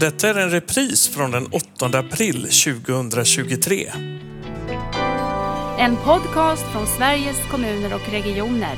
[0.00, 3.90] Detta är en repris från den 8 april 2023.
[5.78, 8.76] En podcast från Sveriges kommuner och regioner.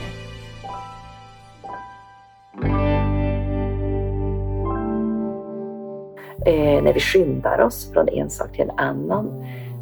[6.47, 9.27] Eh, när vi skyndar oss från en sak till en annan,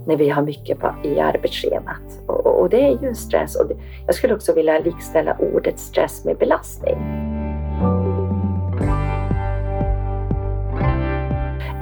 [0.06, 2.20] när vi har mycket på, i arbetsschemat.
[2.26, 3.56] Och, och, och, det är ju en stress.
[3.56, 3.74] Och det,
[4.06, 7.23] jag skulle också vilja likställa ordet stress med belastning.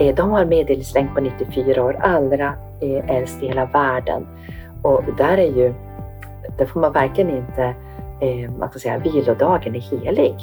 [0.01, 4.27] Eh, de har medellivslängd på 94 år, allra eh, äldst i hela världen.
[4.83, 5.75] Och där är ju,
[6.59, 7.75] där får man verkligen inte,
[8.21, 10.35] eh, man ska säga, vilodagen är helig.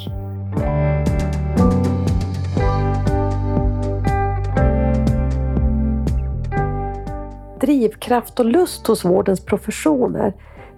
[7.60, 10.32] Drivkraft och lust hos vårdens professioner,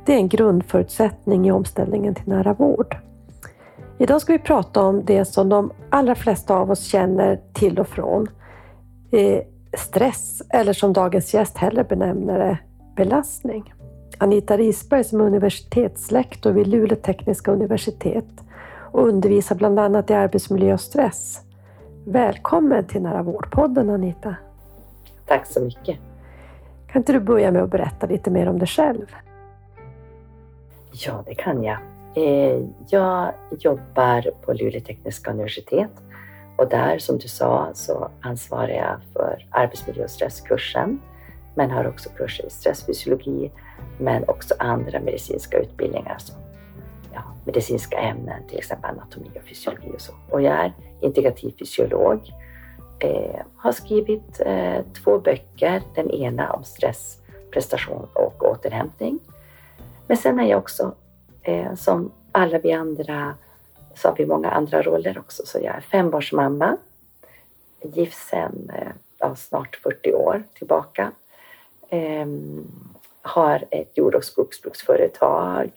[0.05, 2.97] det är en grundförutsättning i omställningen till nära vård.
[3.98, 7.89] Idag ska vi prata om det som de allra flesta av oss känner till och
[7.89, 8.28] från.
[9.77, 12.59] Stress, eller som dagens gäst hellre benämner det,
[12.97, 13.75] belastning.
[14.19, 18.25] Anita Risberg som är universitetslektor vid Luleå tekniska universitet
[18.92, 21.41] och undervisar bland annat i arbetsmiljö och stress.
[22.05, 24.34] Välkommen till Nära vårdpodden Anita.
[25.27, 25.98] Tack så mycket.
[26.86, 29.06] Kan inte du börja med att berätta lite mer om dig själv?
[30.92, 31.79] Ja, det kan jag.
[32.14, 35.91] Eh, jag jobbar på Luleå tekniska universitet
[36.56, 41.00] och där, som du sa, så ansvarar jag för arbetsmiljö och stresskursen,
[41.55, 43.50] men har också kurser i stressfysiologi,
[43.98, 46.36] men också andra medicinska utbildningar som
[47.12, 50.12] ja, medicinska ämnen, till exempel anatomi och fysiologi och så.
[50.30, 52.33] Och jag är integrativ fysiolog,
[52.98, 57.19] eh, har skrivit eh, två böcker, den ena om stress,
[57.50, 59.19] prestation och återhämtning.
[60.06, 60.95] Men sen är jag också,
[61.42, 63.34] eh, som alla vi andra
[63.95, 65.47] så har vi många andra roller också.
[65.47, 66.77] Så jag är fembarnsmamma,
[67.83, 71.12] gift sedan eh, ja, snart 40 år tillbaka.
[71.89, 72.67] Ehm,
[73.23, 75.70] har ett jord och skogsbruksföretag,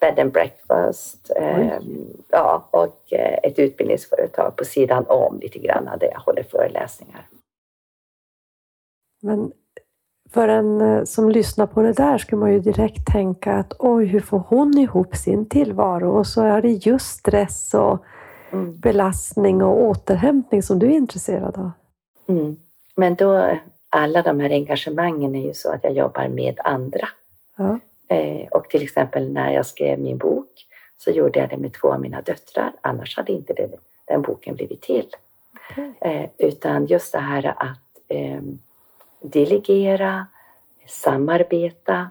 [0.00, 6.08] bed and breakfast ehm, ja, och eh, ett utbildningsföretag på sidan om lite grann där
[6.12, 7.26] jag håller föreläsningar.
[9.20, 9.52] Men
[10.32, 14.04] för en eh, som lyssnar på det där skulle man ju direkt tänka att oj,
[14.04, 16.18] hur får hon ihop sin tillvaro?
[16.18, 18.04] Och så är det just stress och
[18.52, 18.78] mm.
[18.78, 21.70] belastning och återhämtning som du är intresserad av.
[22.26, 22.56] Mm.
[22.96, 27.08] Men då, alla de här engagemangen är ju så att jag jobbar med andra.
[27.56, 27.78] Ja.
[28.08, 30.66] Eh, och till exempel när jag skrev min bok
[30.98, 32.72] så gjorde jag det med två av mina döttrar.
[32.80, 33.70] Annars hade inte det,
[34.04, 35.06] den boken blivit till.
[35.70, 35.92] Okay.
[36.00, 37.78] Eh, utan just det här att
[38.08, 38.40] eh,
[39.22, 40.26] delegera,
[40.88, 42.10] samarbeta.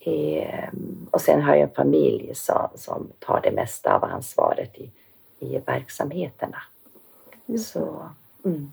[0.00, 0.68] Eh,
[1.10, 4.90] och sen har jag en familj som, som tar det mesta av ansvaret i,
[5.38, 6.58] i verksamheterna.
[7.48, 7.58] Mm.
[7.58, 8.10] Så
[8.44, 8.72] mm,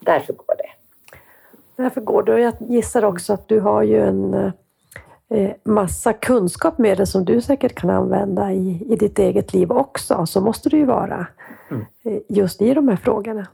[0.00, 0.70] därför går det.
[1.82, 2.32] Därför går det.
[2.32, 4.34] Och jag gissar också att du har ju en
[5.28, 9.72] eh, massa kunskap med det som du säkert kan använda i, i ditt eget liv
[9.72, 10.26] också.
[10.26, 11.26] Så måste det ju vara
[11.70, 11.86] mm.
[12.04, 13.46] eh, just i de här frågorna.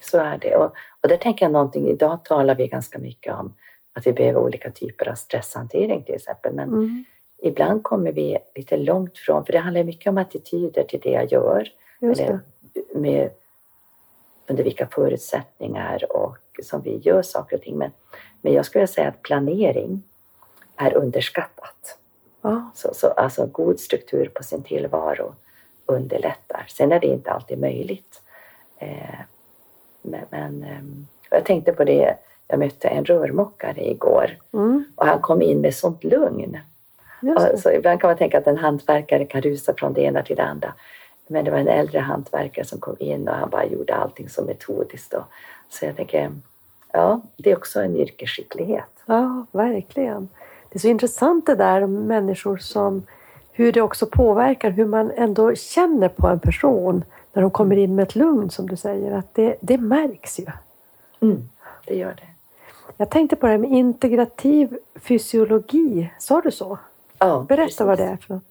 [0.00, 0.56] Så är det.
[0.56, 0.72] Och,
[1.02, 3.54] och där tänker jag någonting, idag talar vi ganska mycket om
[3.92, 6.54] att vi behöver olika typer av stresshantering till exempel.
[6.54, 7.04] Men mm.
[7.42, 11.32] ibland kommer vi lite långt från, för det handlar mycket om attityder till det jag
[11.32, 11.68] gör.
[12.00, 12.40] eller
[12.94, 13.30] med,
[14.46, 17.78] under vilka förutsättningar och som vi gör saker och ting.
[17.78, 17.90] Men,
[18.42, 20.02] men jag skulle säga att planering
[20.76, 21.98] är underskattat.
[22.40, 22.60] Ah.
[22.74, 25.34] Så, så, alltså god struktur på sin tillvaro
[25.86, 26.64] underlättar.
[26.68, 28.22] Sen är det inte alltid möjligt.
[28.76, 29.20] Eh,
[30.02, 32.14] men, men ehm, jag tänkte på det,
[32.48, 34.84] jag mötte en rörmokare igår mm.
[34.94, 36.58] och han kom in med sånt lugn.
[37.56, 40.42] Så ibland kan man tänka att en hantverkare kan rusa från det ena till det
[40.42, 40.72] andra.
[41.26, 44.42] Men det var en äldre hantverkare som kom in och han bara gjorde allting så
[44.42, 45.10] metodiskt.
[45.10, 45.24] Då.
[45.68, 46.30] Så jag tänker,
[46.92, 48.84] ja, det är också en yrkesskicklighet.
[49.06, 50.28] Ja, verkligen.
[50.68, 53.06] Det är så intressant det där med människor som,
[53.52, 57.94] hur det också påverkar hur man ändå känner på en person när de kommer in
[57.94, 60.46] med ett lugn som du säger, att det, det märks ju.
[61.20, 61.48] Mm,
[61.86, 62.28] det gör det.
[62.96, 66.78] Jag tänkte på det här med integrativ fysiologi, sa du så?
[67.18, 67.80] Ja, Berätta precis.
[67.80, 68.44] vad det är för något.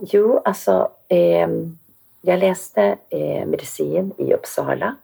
[0.00, 1.48] Jo, alltså eh,
[2.22, 4.96] jag läste eh, medicin i Uppsala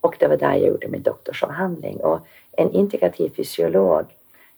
[0.00, 1.96] och det var där jag gjorde min doktorsavhandling.
[2.00, 2.20] Och
[2.52, 4.04] en integrativ fysiolog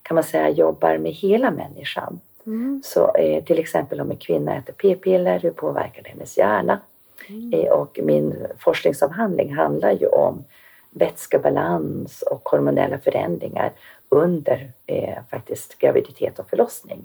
[0.02, 2.20] kan man säga jobbar med hela människan.
[2.46, 2.82] Mm.
[2.84, 6.80] Så eh, till exempel om en kvinna äter p-piller, hur påverkar det hennes hjärna?
[7.28, 7.52] Mm.
[7.52, 10.44] Eh, och min forskningsavhandling handlar ju om
[10.90, 13.72] vätskebalans och hormonella förändringar
[14.08, 17.04] under eh, faktiskt graviditet och förlossning.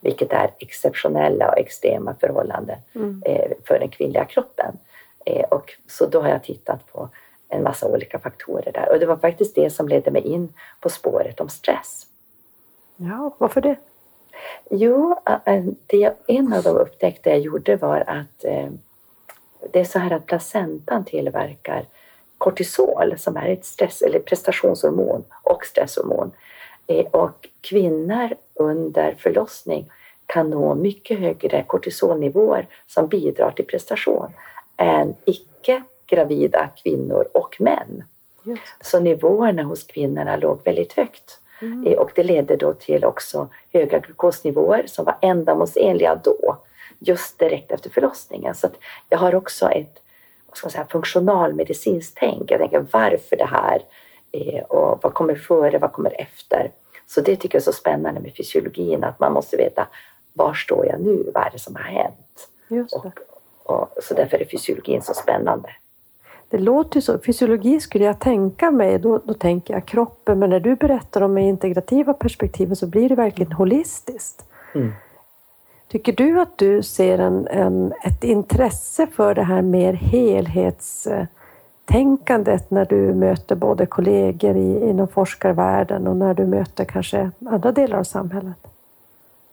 [0.00, 3.22] Vilket är exceptionella och extrema förhållanden mm.
[3.26, 4.78] eh, för den kvinnliga kroppen.
[5.26, 7.08] Eh, och så då har jag tittat på
[7.48, 8.92] en massa olika faktorer där.
[8.92, 12.06] Och det var faktiskt det som ledde mig in på spåret om stress.
[12.96, 13.76] Ja, varför det?
[14.70, 15.16] Jo,
[15.86, 18.68] det, en av de upptäckter jag gjorde var att eh,
[19.70, 21.84] det är så här att placentan tillverkar
[22.38, 26.30] kortisol som är ett stress eller prestationshormon och stresshormon.
[26.86, 29.90] Eh, och kvinnor under förlossning
[30.26, 34.30] kan nå mycket högre kortisolnivåer som bidrar till prestation
[34.76, 38.04] än icke gravida kvinnor och män.
[38.80, 41.40] Så nivåerna hos kvinnorna låg väldigt högt.
[41.62, 41.86] Mm.
[41.86, 46.58] Eh, och det ledde då till också höga glukosnivåer som var ändamålsenliga då,
[47.04, 48.54] just direkt efter förlossningen.
[48.54, 48.68] Så
[49.08, 50.02] jag har också ett
[50.52, 52.50] vad ska man säga, funktionalmedicinskt tänk.
[52.50, 53.82] Jag tänker varför det här
[54.32, 56.70] eh, och vad kommer före, vad kommer efter?
[57.06, 59.88] Så det tycker jag är så spännande med fysiologin, att man måste veta
[60.32, 61.30] var står jag nu?
[61.34, 62.48] Vad är det som har hänt?
[62.92, 63.06] Och,
[63.62, 65.68] och, så därför är fysiologin så spännande.
[66.48, 67.18] Det låter så.
[67.18, 71.34] Fysiologi skulle jag tänka mig, då, då tänker jag kroppen, men när du berättar om
[71.34, 74.44] det integrativa perspektivet så blir det verkligen holistiskt.
[74.74, 74.92] Mm.
[75.92, 82.84] Tycker du att du ser en, en, ett intresse för det här mer helhetstänkandet när
[82.84, 88.04] du möter både kollegor i, inom forskarvärlden och när du möter kanske andra delar av
[88.04, 88.66] samhället?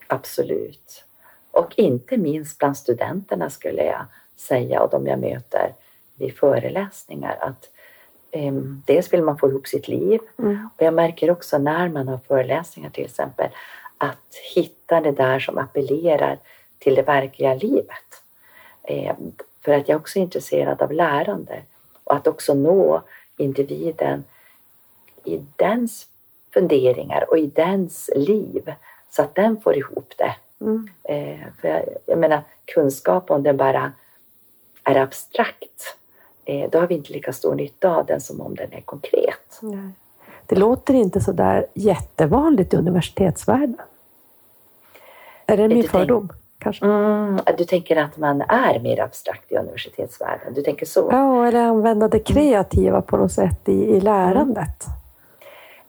[0.07, 1.03] Absolut.
[1.51, 4.05] Och inte minst bland studenterna skulle jag
[4.37, 5.73] säga och de jag möter
[6.15, 7.69] vid föreläsningar att
[8.31, 10.69] um, dels vill man få ihop sitt liv mm.
[10.77, 13.49] och jag märker också när man har föreläsningar till exempel
[13.99, 16.37] att hitta det där som appellerar
[16.79, 18.23] till det verkliga livet.
[18.89, 19.31] Um,
[19.61, 21.61] för att jag är också intresserad av lärande
[22.03, 23.01] och att också nå
[23.37, 24.23] individen
[25.23, 26.07] i dens
[26.53, 28.73] funderingar och i dens liv
[29.09, 30.35] så att den får ihop det.
[30.61, 30.89] Mm.
[31.03, 33.91] Eh, för jag, jag menar, kunskap om den bara
[34.83, 35.95] är abstrakt
[36.49, 39.59] Eh, då har vi inte lika stor nytta av den som om den är konkret.
[39.61, 39.89] Nej.
[40.49, 43.77] Det låter inte så där jättevanligt i universitetsvärlden.
[45.45, 46.29] Är det min fördom?
[46.59, 46.85] Kanske?
[46.85, 50.53] Mm, du tänker att man är mer abstrakt i universitetsvärlden?
[50.53, 51.09] Du tänker så?
[51.11, 54.85] Ja, eller använda det kreativa på något sätt i, i lärandet.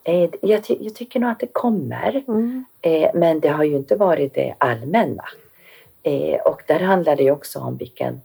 [0.03, 0.31] Mm.
[0.41, 2.65] Jag, ty jag, tycker nog att det kommer, mm.
[2.81, 5.23] Eh, men det har ju inte varit det allmänna.
[6.45, 8.21] Och där handlar det också om vilken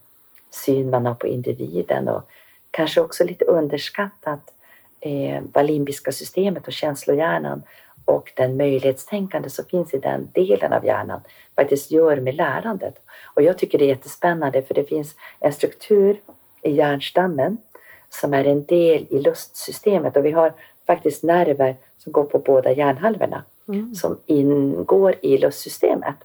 [0.50, 2.30] syn man har på individen och
[2.70, 4.52] kanske också lite underskattat
[5.00, 7.62] eh, vad limbiska systemet och känslohjärnan
[8.04, 11.20] och den möjlighetstänkande som finns i den delen av hjärnan
[11.56, 12.94] faktiskt gör med lärandet.
[13.34, 16.20] Och jag tycker det är jättespännande för det finns en struktur
[16.62, 17.58] i hjärnstammen
[18.10, 20.52] som är en del i lustsystemet och vi har
[20.86, 23.94] faktiskt nerver som går på båda hjärnhalvorna mm.
[23.94, 26.16] som ingår i lustsystemet.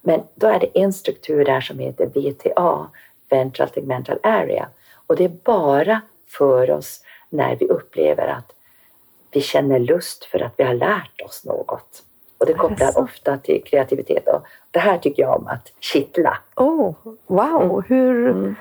[0.00, 2.90] Men då är det en struktur där som heter VTA,
[3.30, 4.68] ventral tegmental area.
[5.06, 8.52] Och det är bara för oss när vi upplever att
[9.30, 12.02] vi känner lust för att vi har lärt oss något.
[12.38, 14.28] Och det kopplar det ofta till kreativitet.
[14.28, 16.38] Och det här tycker jag om att kittla.
[16.56, 16.94] Oh,
[17.26, 17.62] wow!
[17.62, 17.82] Mm.
[17.88, 18.56] Hur, mm.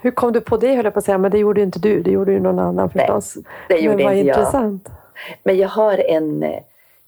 [0.00, 1.18] hur kom du på det, höll jag på att säga.
[1.18, 3.36] Men det gjorde inte du, det gjorde ju någon annan förstås.
[3.36, 4.82] Nej, det gjorde Men inte intressant.
[4.86, 4.94] jag.
[5.42, 6.42] Men jag har en,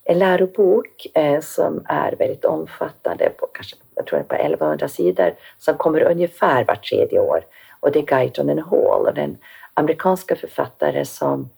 [0.05, 5.77] en lärobok eh, som är väldigt omfattande, på, kanske, jag tror på 1100 sidor, som
[5.77, 7.45] kommer ungefär vart tredje år.
[7.81, 9.37] Och det är Guyton and Hall, och den
[9.79, 11.51] amerikanska författare som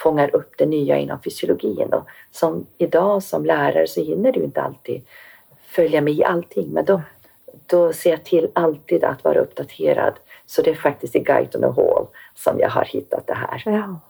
[0.00, 1.92] fångar upp det nya inom fysiologin.
[1.92, 5.02] Och som idag som lärare så hinner du inte alltid
[5.66, 7.02] följa med i allting, men då,
[7.66, 10.14] då ser jag till alltid att vara uppdaterad.
[10.46, 13.62] Så det är faktiskt i Guide on the Hall som jag har hittat det här.
[13.64, 14.00] Ja.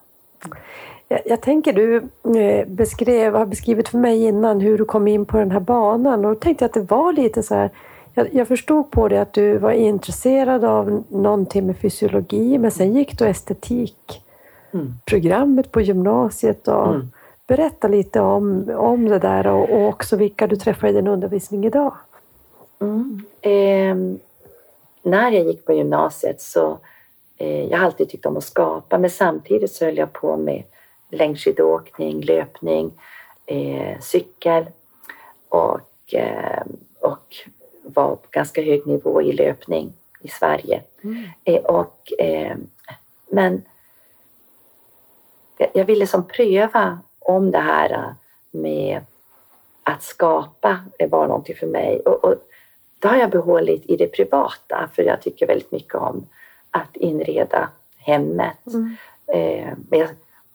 [1.07, 1.95] Jag, jag tänker du
[2.39, 6.25] eh, beskrev, har beskrivit för mig innan hur du kom in på den här banan
[6.25, 7.69] och då tänkte jag att det var lite så här
[8.17, 12.95] jag, jag förstod på det att du var intresserad av någonting med fysiologi men sen
[12.95, 15.71] gick du estetikprogrammet mm.
[15.71, 16.67] på gymnasiet.
[16.67, 17.11] Och mm.
[17.47, 21.65] Berätta lite om, om det där och, och också vilka du träffar i din undervisning
[21.65, 21.93] idag.
[22.79, 23.21] Mm.
[23.41, 23.95] Eh,
[25.01, 26.77] när jag gick på gymnasiet så
[27.37, 30.63] eh, jag har alltid tyckt om att skapa men samtidigt så höll jag på med
[31.09, 32.91] längdskidåkning, löpning,
[33.45, 34.65] eh, cykel
[35.49, 36.63] och, eh,
[37.01, 37.35] och
[37.93, 40.81] var på ganska hög nivå i löpning i Sverige.
[41.03, 41.23] Mm.
[41.43, 42.57] Eh, och, eh,
[43.31, 43.63] men
[45.73, 48.15] jag, ville som pröva om det här
[48.51, 49.01] med
[49.83, 50.79] att skapa
[51.09, 51.99] var någonting för mig.
[51.99, 52.35] Och, och
[52.99, 56.27] det har jag behållit i det privata för jag tycker väldigt mycket om
[56.71, 58.67] att inreda hemmet.
[58.67, 58.95] Mm.
[59.27, 60.09] Eh, men jag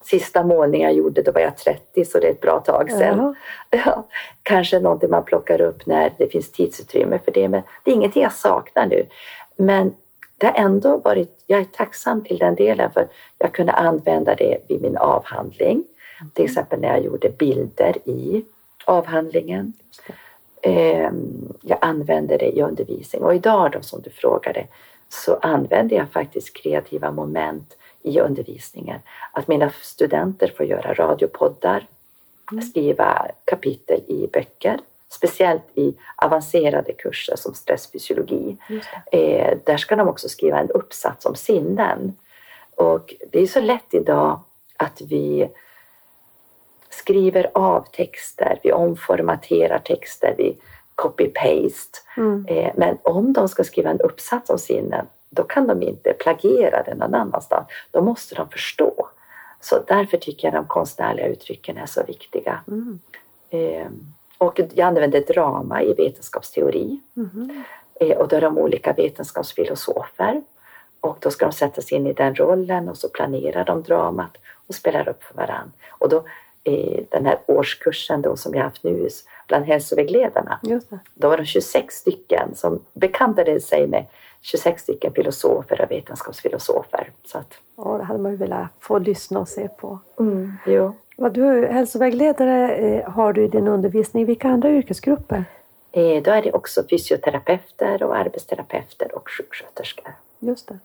[0.04, 3.36] Sista målningen jag gjorde, då var jag 30 så det är ett bra tag sedan.
[3.70, 4.06] Ja,
[4.42, 7.48] kanske någonting man plockar upp när det finns tidsutrymme för det.
[7.48, 9.06] Men det är ingenting jag saknar nu.
[9.56, 9.94] Men
[10.38, 14.58] det har ändå varit, jag är tacksam till den delen för jag kunde använda det
[14.68, 15.84] vid min avhandling.
[16.34, 18.44] Till exempel när jag gjorde bilder i
[18.84, 19.72] avhandlingen.
[20.62, 24.66] Ehm, jag använde det i undervisning och idag då som du frågade
[25.08, 29.00] så använder jag faktiskt kreativa moment i undervisningen.
[29.32, 31.86] Att mina studenter får göra radiopoddar,
[32.52, 32.62] mm.
[32.62, 34.78] skriva kapitel i böcker,
[35.08, 38.56] speciellt i avancerade kurser som stressfysiologi.
[39.12, 42.16] Eh, där ska de också skriva en uppsats om sinnen.
[42.76, 44.40] Och det är så lätt idag
[44.76, 45.48] att vi
[46.90, 50.56] skriver av texter, vi omformaterar texter, vi
[50.94, 51.98] copy-paste.
[52.16, 52.46] Mm.
[52.48, 56.82] Eh, men om de ska skriva en uppsats om sinnen, då kan de inte plagiera
[56.82, 57.66] den någon annanstans.
[57.90, 59.08] Då måste de förstå.
[59.60, 62.60] Så därför tycker jag de konstnärliga uttrycken är så viktiga.
[62.68, 63.00] Mm.
[63.50, 63.86] Eh,
[64.38, 67.00] och jag använder drama i vetenskapsteori.
[67.16, 67.64] Mm.
[68.00, 70.42] Eh, och då är de olika vetenskapsfilosofer.
[71.00, 74.36] Och då ska de sätta sig in i den rollen och så planerar de dramat
[74.66, 75.72] och spelar upp för varandra.
[75.90, 76.24] Och då
[76.64, 79.08] i den här årskursen då som jag haft nu
[79.48, 80.58] bland hälsovägledarna.
[81.14, 84.06] Då var det 26 stycken som bekantade sig med
[84.42, 87.10] 26 stycken filosofer och vetenskapsfilosofer.
[87.24, 87.54] Så att...
[87.76, 89.98] Ja, det hade man ju velat få lyssna och se på.
[90.18, 90.92] Mm, jo.
[91.16, 94.26] Vad du, hälsovägledare eh, har du i din undervisning.
[94.26, 95.44] Vilka andra yrkesgrupper?
[95.92, 100.12] Eh, då är det också fysioterapeuter och arbetsterapeuter och sjuksköterskor.
[100.38, 100.78] Just det.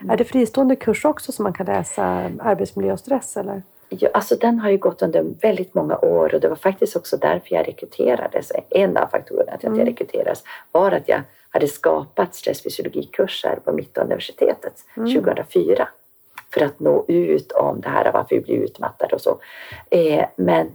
[0.00, 0.10] Mm.
[0.10, 3.36] Är det fristående kurs också som man kan läsa arbetsmiljö och stress?
[3.36, 3.62] Eller?
[3.88, 7.16] Ja, alltså den har ju gått under väldigt många år och det var faktiskt också
[7.16, 8.52] därför jag rekryterades.
[8.70, 9.86] En av faktorerna till att jag mm.
[9.86, 15.14] rekryterades var att jag hade skapat stressfysiologikurser på Mittuniversitetet mm.
[15.14, 15.88] 2004
[16.54, 19.38] för att nå ut om det här varför vi blir utmattade och så.
[19.90, 20.72] Eh, men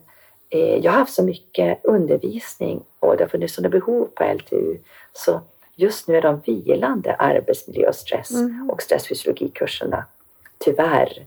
[0.49, 4.77] eh, jag har haft så mycket undervisning och det har funnits sådana behov på LTU
[5.13, 5.41] så
[5.75, 8.69] just nu är de vilande arbetsmiljö och stress mm.
[8.69, 10.05] och stressfysiologikurserna
[10.57, 11.25] tyvärr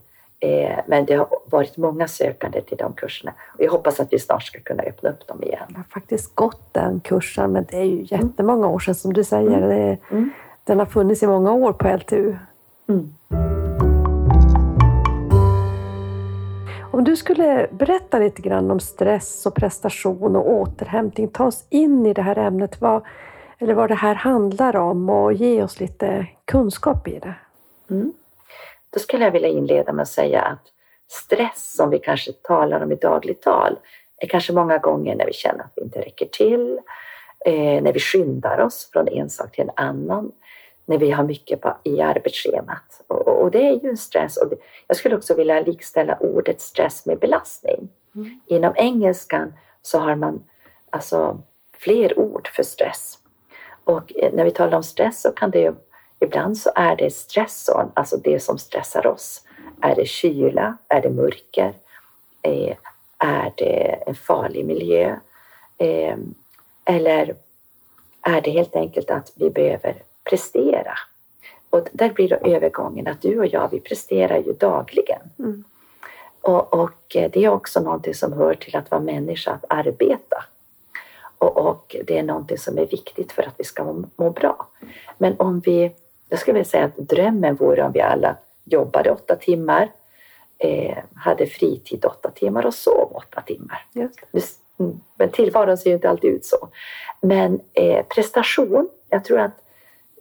[0.87, 4.43] men det har varit många sökande till de kurserna och jag hoppas att vi snart
[4.43, 5.67] ska kunna öppna upp dem igen.
[5.69, 9.25] Jag har faktiskt gått den kursen, men det är ju jättemånga år sedan som du
[9.25, 9.57] säger.
[9.57, 9.69] Mm.
[9.69, 10.31] Det, mm.
[10.65, 12.37] Den har funnits i många år på LTU.
[12.89, 13.15] Mm.
[16.99, 22.07] Om du skulle berätta lite grann om stress och prestation och återhämtning, ta oss in
[22.07, 23.03] i det här ämnet, vad,
[23.59, 27.35] eller vad det här handlar om och ge oss lite kunskap i det.
[27.91, 28.13] Mm.
[28.99, 30.63] Då skulle jag vilja inleda med att säga att
[31.09, 33.79] stress som vi kanske talar om i dagligt tal
[34.17, 36.79] är kanske många gånger när vi känner att vi inte räcker till,
[37.45, 40.33] eh, när vi skyndar oss från en sak till en annan,
[40.87, 43.05] när vi har mycket på, i arbetsschemat.
[43.07, 44.37] Och, och, det är ju en stress.
[44.37, 47.89] Och det, jag skulle också vilja likställa ordet stress med belastning.
[48.15, 48.41] Mm.
[48.47, 49.53] Inom engelskan
[49.83, 50.45] så har man
[50.91, 53.19] alltså fler ord för stress.
[53.85, 55.88] Och eh, när vi talar om stress så kan det
[56.21, 59.45] Ibland så är det stressorn, alltså det som stressar oss.
[59.81, 60.77] Är det kyla?
[60.89, 61.75] Är det mörker?
[62.43, 62.77] Eh,
[63.19, 65.17] är det en farlig miljö?
[65.79, 66.17] Eh,
[66.85, 67.35] eller
[68.23, 70.99] är det helt enkelt att vi behöver prestera?
[71.71, 75.21] Och där blir då övergången att du och jag, vi presterar ju dagligen.
[75.39, 75.65] Mm.
[76.41, 80.45] Och, och, det är också någonting som hör till att vara människa, att arbeta.
[81.39, 84.67] Och, och, det är någonting som är viktigt för att vi ska må, må bra.
[85.19, 85.93] Men om vi
[86.29, 89.91] jag skulle vilja säga att drömmen vore om vi alla jobbade åtta timmar,
[90.59, 93.87] eh, hade fritid åtta timmar och sov åtta timmar.
[94.81, 96.69] Mm, men tillvaron ser ju inte alltid ut så.
[97.21, 99.61] Men eh, prestation, jag tror att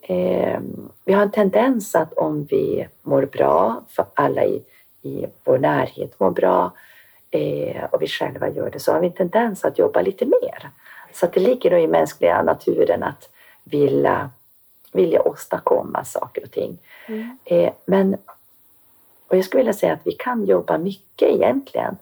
[0.01, 0.59] eh,
[1.05, 4.63] vi har en tendens att om vi mår bra, för alla i,
[5.01, 6.73] i vår närhet mår bra
[7.31, 10.69] eh, och vi själva gör det, så har vi en tendens att jobba lite mer.
[11.13, 13.29] Så det ligger nog i mänskliga naturen att
[13.63, 14.29] vilja
[14.97, 16.77] vilja åstadkomma saker och ting.
[17.07, 17.37] Mm.
[17.45, 18.17] Eh, men,
[19.27, 21.97] och jag skulle vilja säga att vi kan jobba mycket egentligen,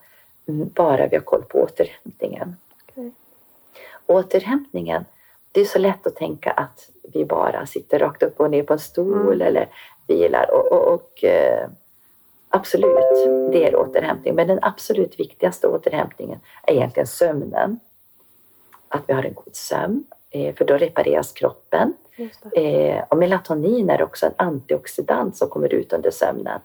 [0.48, 2.56] mm, bara vi har koll på återhämtningen.
[2.88, 3.12] Okay.
[4.06, 5.06] Återhämtningen,
[5.52, 8.74] det är så lätt att tänka att vi bara sitter rakt upp och ner på
[8.74, 9.48] en stol mm.
[9.48, 9.70] eller
[10.08, 10.52] vilar.
[10.52, 11.70] Och, och, och eh,
[12.50, 14.36] absolut, det är återhämtning.
[14.36, 17.80] Men den absolut viktigaste återhämtningen är egentligen sömnen.
[18.88, 21.94] Att vi har en god sömn, eh, för då repareras kroppen.
[22.55, 26.60] Eh, och melatonin är också en antioxidant som kommer ut under sömnen.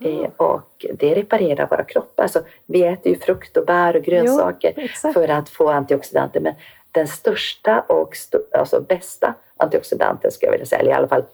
[0.00, 0.24] Mm.
[0.24, 2.22] Eh, och det reparerar våra kroppar.
[2.22, 6.40] Alltså, vi äter ju frukt och bär och grönsaker jo, för att få antioxidanter.
[6.40, 6.54] Men
[6.92, 11.24] den största och st alltså bästa antioxidanten, ska jag vilja säga, eller i alla fall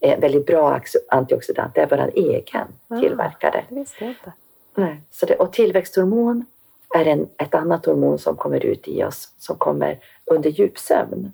[0.00, 3.64] eh, väldigt bra antioxidant, det är vår egen ah, tillverkade.
[3.68, 4.32] Det visste jag inte.
[4.74, 5.00] Nej.
[5.10, 6.46] Så det, och tillväxthormon
[6.94, 11.32] är en, ett annat hormon som kommer ut i oss, som kommer under djupsömn.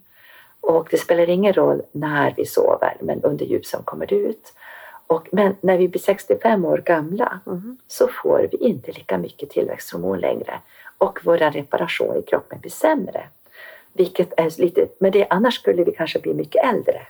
[0.60, 4.52] Och det spelar ingen roll när vi sover, men under djupsömn kommer det ut.
[5.06, 7.78] Och, men när vi blir 65 år gamla Mm.
[7.88, 10.60] så får vi inte lika mycket tillväxthormon längre
[10.98, 13.28] och vår reparation i kroppen blir sämre.
[13.92, 17.06] Vilket är lite, men det, annars skulle vi kanske bli mycket äldre.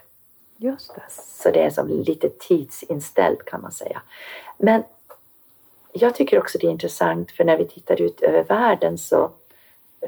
[0.57, 1.03] Just det.
[1.09, 4.01] Så det är som lite tidsinställt kan man säga.
[4.57, 4.83] Men
[5.93, 9.31] jag tycker också det är intressant för när vi tittar ut över världen så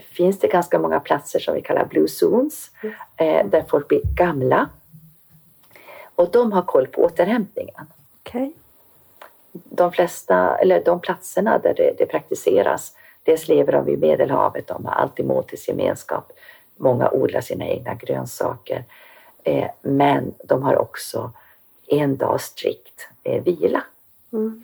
[0.01, 2.71] finns det ganska många platser som vi kallar blue zones
[3.17, 4.69] eh, där folk blir gamla.
[6.15, 7.85] Och de har koll på återhämtningen.
[8.21, 8.53] Okej.
[9.51, 14.85] De flesta, eller de platserna där det, det praktiseras, dels lever de vid Medelhavet, de
[14.85, 16.31] har alltid måltidsgemenskap.
[16.75, 18.83] Många odlar sina egna grönsaker.
[19.43, 21.31] Eh, men de har också
[21.87, 23.83] en dag strikt eh, vila.
[24.33, 24.63] Mm.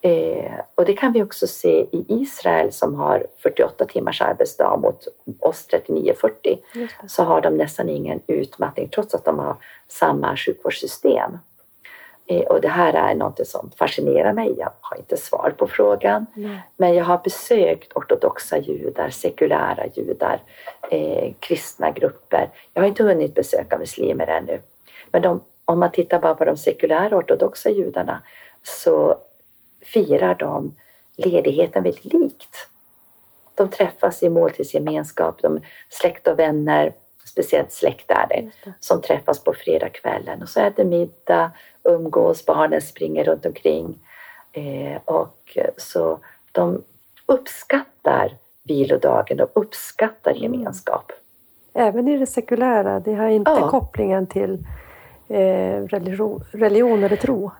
[0.00, 5.08] Eh, och det kan vi också se i Israel som har 48 timmars arbetsdag mot
[5.40, 7.08] oss 39-40 Just det.
[7.08, 9.56] så har de nästan ingen utmattning trots att de har
[9.88, 11.38] samma sjukvårdssystem.
[12.26, 14.54] Eh, och det här är något som fascinerar mig.
[14.58, 16.26] Jag har inte svar på frågan.
[16.34, 16.62] Nej.
[16.76, 20.42] Men jag har besökt ortodoxa judar, sekulära judar,
[20.90, 22.50] eh, kristna grupper.
[22.74, 24.60] Jag har inte hunnit besöka muslimer ännu.
[25.10, 28.22] Men de, om man tittar bara på de sekulära ortodoxa judarna
[28.62, 29.16] så
[29.92, 30.74] firar de
[31.16, 32.68] ledigheten väldigt likt.
[33.54, 36.92] De träffas i måltidsgemenskap, de släkt och vänner,
[37.24, 38.50] speciellt släkt är det,
[38.80, 41.50] som träffas på fredagskvällen och så äter middag,
[41.82, 43.98] umgås, barnen springer runt omkring.
[44.52, 46.18] Eh, och så
[46.52, 46.82] de
[47.26, 51.12] uppskattar vilodagen, de uppskattar gemenskap.
[51.74, 53.70] Även i det sekulära, det har inte Ja.
[53.70, 54.66] kopplingen till
[55.28, 57.50] eh, religion, religion eller tro.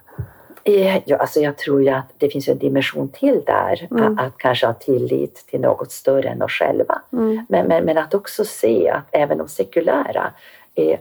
[0.68, 4.04] Eh, Ja, alltså jag tror ju att det finns en dimension till där, Mm.
[4.18, 7.02] att, att kanske ha tillit till något större än oss själva.
[7.12, 7.46] Mm.
[7.48, 10.32] Men, men, men att också se att även de sekulära
[10.74, 10.98] eh,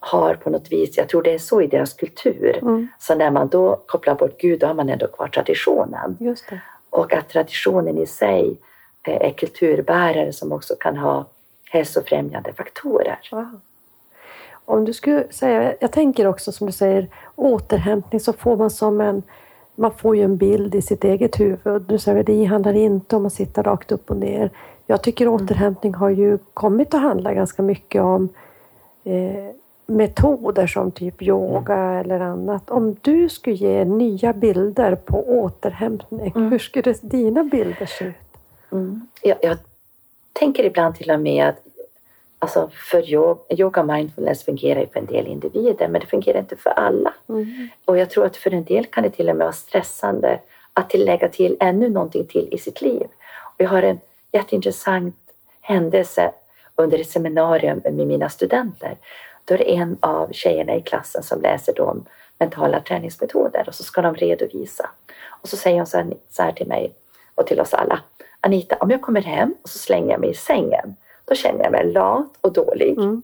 [0.00, 2.88] har på något vis, jag tror det är så i deras kultur, Mm.
[2.98, 6.16] så när man då kopplar bort Gud, då har man ändå kvar traditionen.
[6.90, 8.56] Och att traditionen i sig
[9.06, 11.24] eh, är kulturbärare som också kan ha
[11.70, 13.18] hälsofrämjande faktorer.
[13.32, 13.60] Wow.
[14.64, 19.00] Om du skulle säga, jag tänker också som du säger, återhämtning så får man som
[19.00, 19.22] en,
[19.74, 21.82] man får ju en bild i sitt eget huvud.
[21.82, 24.50] Du säger det handlar inte om att sitta rakt upp och ner.
[24.86, 28.28] Jag tycker återhämtning har ju kommit att handla ganska mycket om
[29.04, 29.50] eh,
[29.86, 32.70] metoder som typ yoga eller annat.
[32.70, 36.50] Om du skulle ge nya bilder på återhämtning, Mm.
[36.50, 38.14] hur skulle dina bilder se ut?
[38.72, 39.06] Mm.
[39.22, 39.56] Jag, jag
[40.32, 41.56] tänker ibland till och med att
[42.44, 46.56] alltså för yoga, yoga mindfulness fungerar ju för en del individer men det fungerar inte
[46.56, 47.14] för alla.
[47.28, 47.68] Mm.
[47.84, 50.40] Och jag tror att för en del kan det till och med vara stressande
[50.72, 53.06] att lägga till ännu någonting till i sitt liv.
[53.40, 54.00] Och jag har en
[54.32, 55.16] jätteintressant
[55.60, 56.32] händelse
[56.74, 58.96] under ett seminarium med mina studenter.
[59.44, 61.96] Då är det en av tjejerna i klassen som läser då
[62.38, 64.90] mentala träningsmetoder och så ska de redovisa.
[65.28, 65.86] Och så säger hon
[66.30, 66.94] så här till mig
[67.34, 68.00] och till oss alla.
[68.40, 71.72] Anita, om jag kommer hem och så slänger jag mig i sängen, då känner jag
[71.72, 72.98] mig lat och dålig.
[72.98, 73.22] Mm.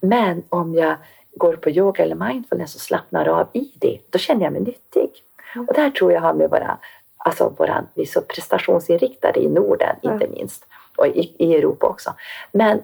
[0.00, 0.96] Men om jag
[1.34, 5.10] går på yoga eller mindfulness och slappnar av i det, då känner jag mig nyttig.
[5.54, 5.68] Mm.
[5.68, 6.78] Och här tror jag har med våra,
[7.16, 10.12] alltså våra, vi är så prestationsinriktade i Norden Ja.
[10.12, 12.14] inte minst, och i, i Europa också.
[12.52, 12.82] Men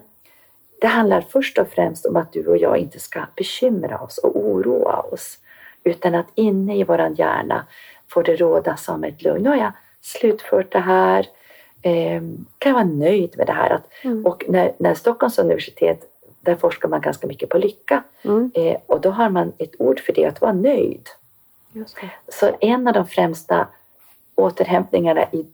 [0.81, 4.35] det handlar först och främst om att du och jag inte ska bekymra oss och
[4.37, 5.37] oroa oss,
[5.83, 7.65] utan att inne i våran hjärna
[8.07, 9.43] får det råda som ett lugn.
[9.43, 11.27] Nu har jag slutfört det här,
[11.81, 12.21] eh,
[12.57, 13.69] kan jag vara nöjd med det här.
[13.69, 14.25] Att, Mm.
[14.25, 15.99] och när, när Stockholms universitet,
[16.41, 18.03] där forskar man ganska mycket på lycka.
[18.23, 18.51] Mm.
[18.55, 21.07] Eh, och då har man ett ord för det, att vara nöjd.
[22.27, 23.67] Så en av de främsta
[24.35, 25.45] återhämtningarna i,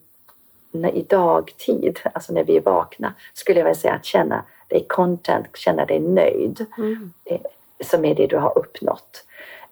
[0.94, 5.46] i dagtid, alltså när vi är vakna, skulle jag vilja säga att känna dig content,
[5.58, 7.12] känna dig nöjd, Mm.
[7.84, 9.24] som är det du har uppnått.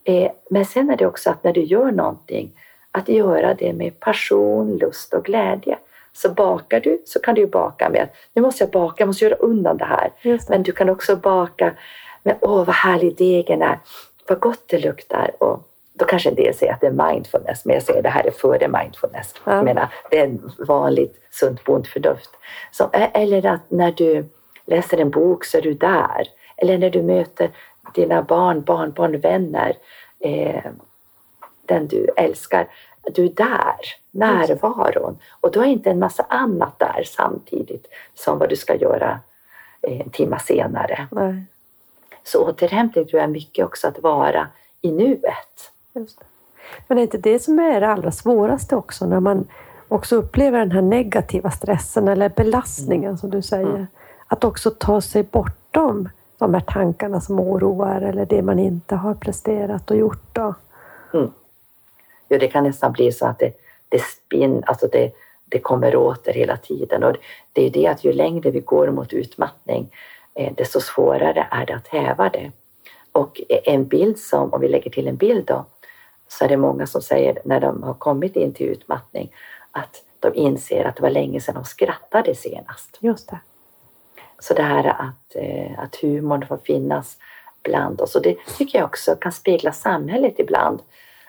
[0.04, 2.52] Eh, men sen är det också att när du gör någonting,
[2.92, 5.78] att göra det med passion, lust och glädje.
[6.14, 9.26] Så bakar du så kan du baka med att nu måste jag baka, jag måste
[9.26, 10.12] göra undan det här.
[10.24, 10.50] Det.
[10.50, 11.74] Men du kan också baka
[12.24, 13.80] med åh vad härlig degen är,
[14.28, 15.32] vad gott det luktar.
[15.38, 18.10] Och då kanske en del säger att det är mindfulness, men jag säger att det
[18.10, 19.34] här är före mindfulness.
[19.44, 19.56] Ja.
[19.56, 22.30] Jag menar, det är en vanligt sunt bondförnuft.
[22.72, 24.26] Så, eller att när du
[24.66, 26.28] läser en bok så är du där.
[26.58, 27.52] Eller när du möter
[27.94, 29.76] dina barn, barnbarn, vänner,
[30.20, 30.72] eh,
[31.66, 32.68] den du älskar.
[33.12, 33.76] Du är där,
[34.12, 35.18] närvaron.
[35.42, 39.20] Och då är inte en massa annat där samtidigt som vad du ska göra
[39.82, 41.08] eh, en timme senare.
[41.12, 41.44] Nej,
[42.24, 44.48] Så återhämtning tror jag mycket också att vara
[44.82, 45.72] i nuet.
[45.94, 46.26] just det.
[46.88, 49.48] Men är inte det som är det allra svåraste också när man
[49.88, 53.70] också upplever den här negativa stressen eller belastningen som du säger.
[53.70, 53.88] Mm.
[54.28, 59.14] Att också ta sig bortom de här tankarna som oroar eller det man inte har
[59.14, 60.24] presterat och gjort.
[60.34, 60.54] Då.
[61.14, 61.32] Mm.
[62.34, 63.54] Jo, det kan nästan bli så att det,
[63.90, 65.12] det spinn, alltså det,
[65.46, 67.04] det kommer åter hela tiden.
[67.04, 67.16] Och
[67.54, 69.96] det är det att ju längre vi går mot utmattning,
[70.36, 72.52] eh, desto svårare är det att häva det.
[73.12, 75.66] Och en bild som, om vi lägger till en bild då,
[76.28, 79.36] så är det många som säger när de har kommit in till utmattning
[79.72, 82.98] att de inser att det var länge sedan de skrattade senast.
[83.00, 83.40] Just det.
[84.40, 87.18] Så det här att, eh, att humorn får finnas
[87.64, 90.82] bland oss och det tycker jag också kan spegla samhället ibland.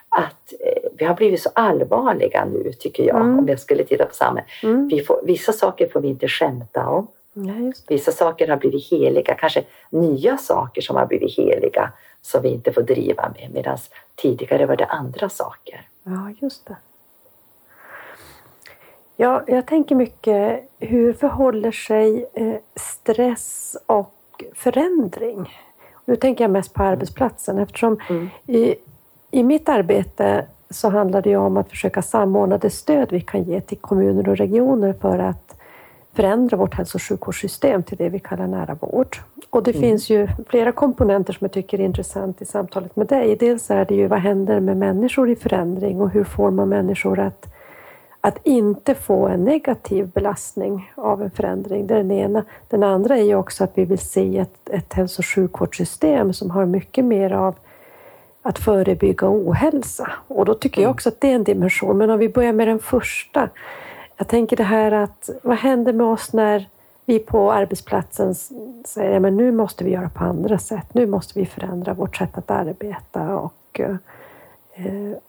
[0.09, 3.39] Att eh, vi har blivit så allvarliga nu tycker jag, mm.
[3.39, 4.51] om jag skulle titta på samhället.
[4.63, 4.89] Mm.
[4.89, 7.07] Vi får, vissa saker får vi inte skämta om.
[7.33, 12.49] Ja, Vissa saker har blivit heliga, kanske nya saker som har blivit heliga som vi
[12.49, 13.79] inte får driva med medan
[14.15, 15.81] tidigare var det andra saker.
[16.03, 16.77] Ja, just det.
[19.17, 25.59] Ja, jag tänker mycket, hur förhåller sig eh, stress och förändring?
[26.05, 28.29] Nu tänker jag mest på arbetsplatsen eftersom mm.
[28.47, 28.75] i,
[29.31, 33.61] i mitt arbete så handlar det om att försöka samordna det stöd vi kan ge
[33.61, 35.55] till kommuner och regioner för att
[36.15, 39.17] förändra vårt hälso och sjukvårdssystem till det vi kallar nära vård.
[39.51, 39.83] Och det mm.
[39.83, 43.37] finns ju flera komponenter som jag tycker är intressant i samtalet med dig.
[43.37, 47.19] Dels är det ju vad händer med människor i förändring och hur får man människor
[47.19, 47.55] att,
[48.21, 51.87] att inte få en negativ belastning av en förändring.
[51.87, 52.45] Det är den ena.
[52.69, 56.51] Den andra är ju också att vi vill se ett, ett hälso och sjukvårdssystem som
[56.51, 57.55] har mycket mer av
[58.47, 60.13] att förebygga ohälsa.
[60.29, 60.95] Och då tycker jag mm.
[60.95, 61.99] också att det är en dimension.
[61.99, 63.49] Men om vi börjar med den första.
[64.17, 66.69] Jag tänker det här att vad händer med oss när
[67.05, 68.35] vi på arbetsplatsen
[68.85, 70.95] säger att nu måste vi göra på andra sätt.
[70.95, 73.37] Nu måste vi förändra vårt sätt att arbeta.
[73.37, 73.97] Och, eh,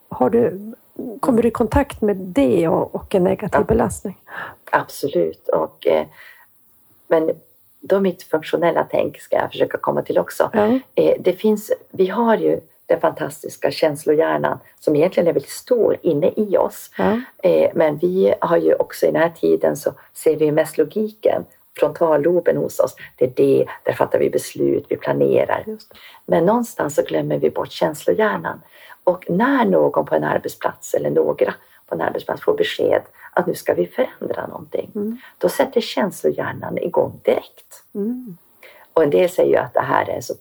[0.09, 0.73] har du,
[1.19, 3.65] kommer du i kontakt med det och, och en negativ ja.
[3.65, 4.17] belastning?
[4.71, 5.47] Absolut.
[5.47, 6.05] Och, eh,
[7.07, 7.31] men
[7.81, 10.49] då mitt funktionella tänk ska jag försöka komma till också.
[10.53, 10.79] Ja.
[10.95, 16.31] Eh, det finns, vi har ju den fantastiska känslohjärnan som egentligen är väldigt stor inne
[16.35, 16.91] i oss.
[16.97, 17.21] Ja.
[17.43, 21.45] Eh, men vi har ju också i den här tiden så ser vi mest logiken
[21.79, 22.95] frontalloben hos oss.
[23.15, 25.65] Det är det, där fattar vi beslut, vi planerar.
[26.25, 28.61] Men någonstans så glömmer vi bort känslohjärnan.
[29.03, 31.53] Och när någon på en arbetsplats eller några
[31.87, 33.01] på en arbetsplats får besked
[33.33, 35.17] att nu ska vi förändra någonting, mm.
[35.37, 37.83] då sätter känslohjärnan igång direkt.
[37.95, 38.37] Mm.
[38.93, 40.33] Och en del säger ju att det här är så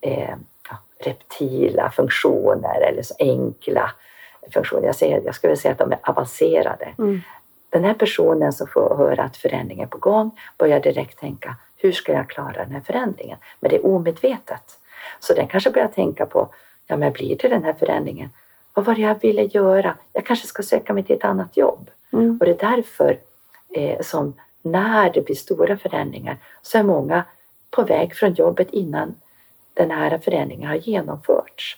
[0.00, 0.36] eh,
[1.00, 3.90] reptila funktioner eller så enkla
[4.54, 4.86] funktioner.
[4.86, 6.88] Jag, säger, jag skulle säga att de är avancerade.
[6.98, 7.20] Mm.
[7.70, 11.92] Den här personen som får höra att förändringen är på gång börjar direkt tänka, hur
[11.92, 13.38] ska jag klara den här förändringen?
[13.60, 14.78] Men det är omedvetet.
[15.20, 16.48] Så den kanske börjar tänka på,
[16.86, 18.30] ja men blir det den här förändringen?
[18.74, 19.96] Vad var det jag ville göra?
[20.12, 21.90] Jag kanske ska söka mig till ett annat jobb.
[22.12, 22.38] Mm.
[22.40, 23.18] Och det är därför
[23.74, 27.24] eh, som när det blir stora förändringar så är många
[27.70, 29.14] på väg från jobbet innan
[29.74, 31.76] den här förändringen har genomförts.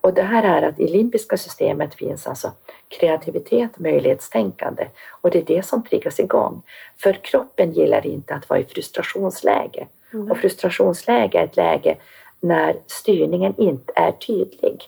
[0.00, 2.52] Och det här är att i limbiska systemet finns alltså
[2.88, 4.88] kreativitet, möjlighetstänkande
[5.20, 6.62] och det är det som triggas igång.
[6.96, 9.86] För kroppen gillar inte att vara i frustrationsläge.
[10.12, 10.30] Mm.
[10.30, 11.96] Och frustrationsläge är ett läge
[12.40, 14.82] när styrningen inte är tydlig.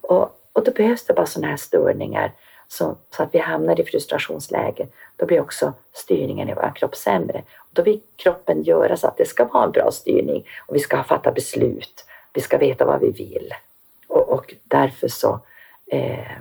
[0.00, 2.32] Och, och då behövs det bara sådana här störningar
[2.68, 4.86] så, så, att vi hamnar i frustrationsläge.
[5.16, 7.42] Då blir också styrningen i vår kropp sämre.
[7.70, 11.04] Då vill kroppen göra så att det ska vara en bra styrning och vi ska
[11.04, 12.04] fatta beslut.
[12.32, 13.54] Vi ska veta vad vi vill.
[14.08, 15.40] Och, och därför så
[15.86, 16.38] eh,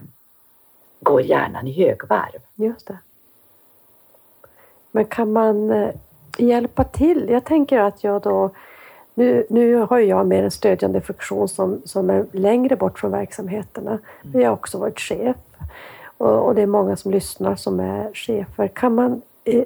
[1.00, 2.42] går hjärnan i högvarv.
[2.56, 2.98] Just det.
[4.92, 5.96] Men kan man eh,
[6.38, 7.30] hjälpa till?
[7.30, 8.52] Jag tänker att jag då
[9.14, 14.00] nu, nu har jag mer en stödjande funktion som, som är längre bort från verksamheterna.
[14.22, 15.38] Men jag har också varit chef
[16.18, 18.68] och, och det är många som lyssnar som är chefer.
[18.68, 19.22] Kan man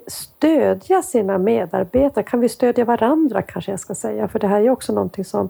[0.08, 2.24] stödja sina medarbetare?
[2.24, 4.28] Kan vi stödja varandra kanske jag ska säga?
[4.28, 5.50] För det här är också någonting som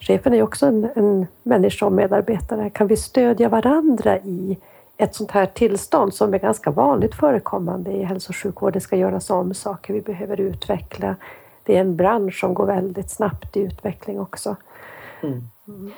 [0.00, 2.70] chefen är också en, en människa och medarbetare.
[2.70, 4.58] Kan vi stödja varandra i
[4.96, 8.72] ett sånt här tillstånd som är ganska vanligt förekommande i hälso och sjukvård.
[8.72, 11.16] Det ska göras om saker vi behöver utveckla.
[11.64, 14.56] Det är en bransch som går väldigt snabbt i utveckling också.
[15.22, 15.42] Mm.
[15.68, 15.92] Mm.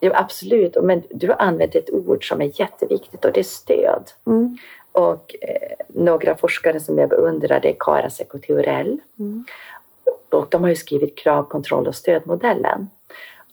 [0.00, 4.10] Jo, absolut, men du har använt ett ord som är jätteviktigt och det är stöd.
[4.26, 4.58] Mm.
[4.96, 8.98] Och eh, några forskare som jag beundrar det är Karasek och Theorell.
[9.18, 9.44] Mm.
[10.30, 12.90] Och de har ju skrivit krav, kontroll och stödmodellen.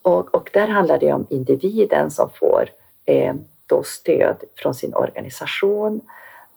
[0.01, 2.69] Och, och där handlar det om individen som får
[3.05, 3.33] eh,
[3.65, 6.01] då stöd från sin organisation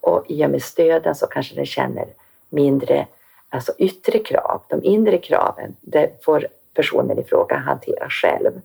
[0.01, 2.07] och i och med stöden så kanske den känner
[2.51, 3.07] mindre
[3.49, 4.63] alltså yttre krav.
[4.69, 8.61] De inre kraven, det får personen i fråga hantera själv.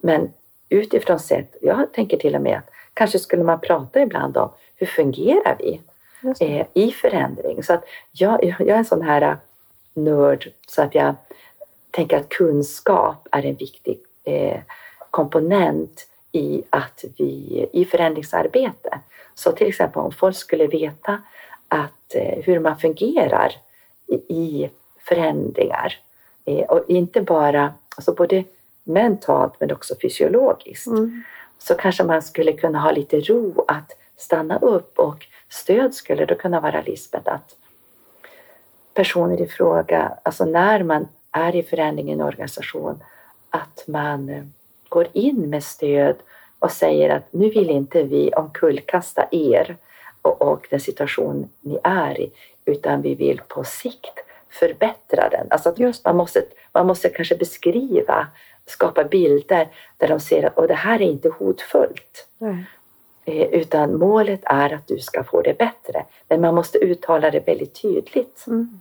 [0.00, 0.32] Men
[0.68, 4.86] utifrån sett, jag tänker till och med att kanske skulle man prata ibland om hur
[4.86, 5.80] fungerar vi
[6.40, 7.62] eh, i förändring?
[7.62, 9.36] Så att jag, jag är en sån här
[9.94, 11.14] nörd så att jag
[11.90, 14.60] tänker att kunskap är en viktig eh,
[15.10, 19.00] komponent i, att vi, i förändringsarbete.
[19.34, 21.22] Så till exempel om folk skulle veta
[21.68, 23.52] att, eh, hur man fungerar
[24.06, 24.70] i, i
[25.08, 25.98] förändringar
[26.44, 28.44] eh, och inte bara alltså både
[28.84, 31.22] mentalt men också fysiologiskt mm
[31.58, 36.34] så kanske man skulle kunna ha lite ro att stanna upp och stöd skulle då
[36.34, 37.56] kunna vara Lisbeth att
[38.94, 43.02] personer i fråga, alltså när man är i förändring i en organisation,
[43.50, 44.44] att man eh,
[44.88, 46.16] går in med stöd
[46.58, 49.76] och säger att nu vill inte vi omkullkasta er
[50.22, 52.32] och, och den situation ni är i,
[52.64, 54.18] utan vi vill på sikt
[54.50, 55.46] förbättra den.
[55.50, 56.42] Alltså man, måste,
[56.72, 58.26] man måste kanske beskriva,
[58.70, 62.28] skapa bilder där de ser att och det här är inte hotfullt.
[63.24, 66.04] Eh, utan målet är att du ska få det bättre.
[66.28, 68.44] Men man måste uttala det väldigt tydligt.
[68.46, 68.80] Mm.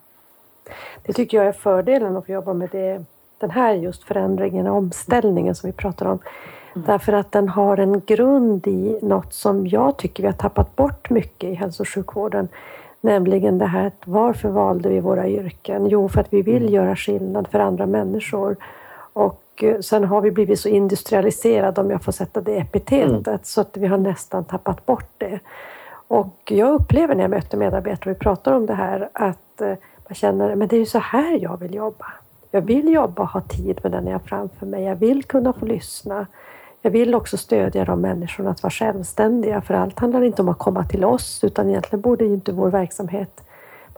[1.06, 3.04] Det tycker jag är fördelen att få jobba med det,
[3.38, 6.20] den här just förändringen, omställningen som vi pratar om.
[6.76, 6.88] Mm.
[6.88, 11.10] Därför att den har en grund i något som jag tycker vi har tappat bort
[11.10, 12.48] mycket i hälso och sjukvården.
[13.02, 15.88] Nämligen det här varför valde vi våra yrken?
[15.88, 16.74] Jo, för att vi vill mm.
[16.74, 18.56] göra skillnad för andra människor.
[19.58, 23.40] Och eh, sen har vi blivit så industrialiserade, om jag får sätta det epitetet, mm.
[23.44, 25.40] så att vi har nästan tappat bort det.
[26.08, 29.68] Och jag upplever när jag möter medarbetare och vi pratar om det här att eh,
[30.08, 32.06] man känner att det är ju så här jag vill jobba.
[32.52, 34.84] Jag vill jobba och ha tid med den jag har framför mig.
[34.84, 36.28] Jag vill kunna få lyssna.
[36.82, 40.58] Jag vill också stödja de människorna att vara självständiga, för allt handlar inte om att
[40.58, 43.42] komma till oss, utan egentligen borde inte vår verksamhet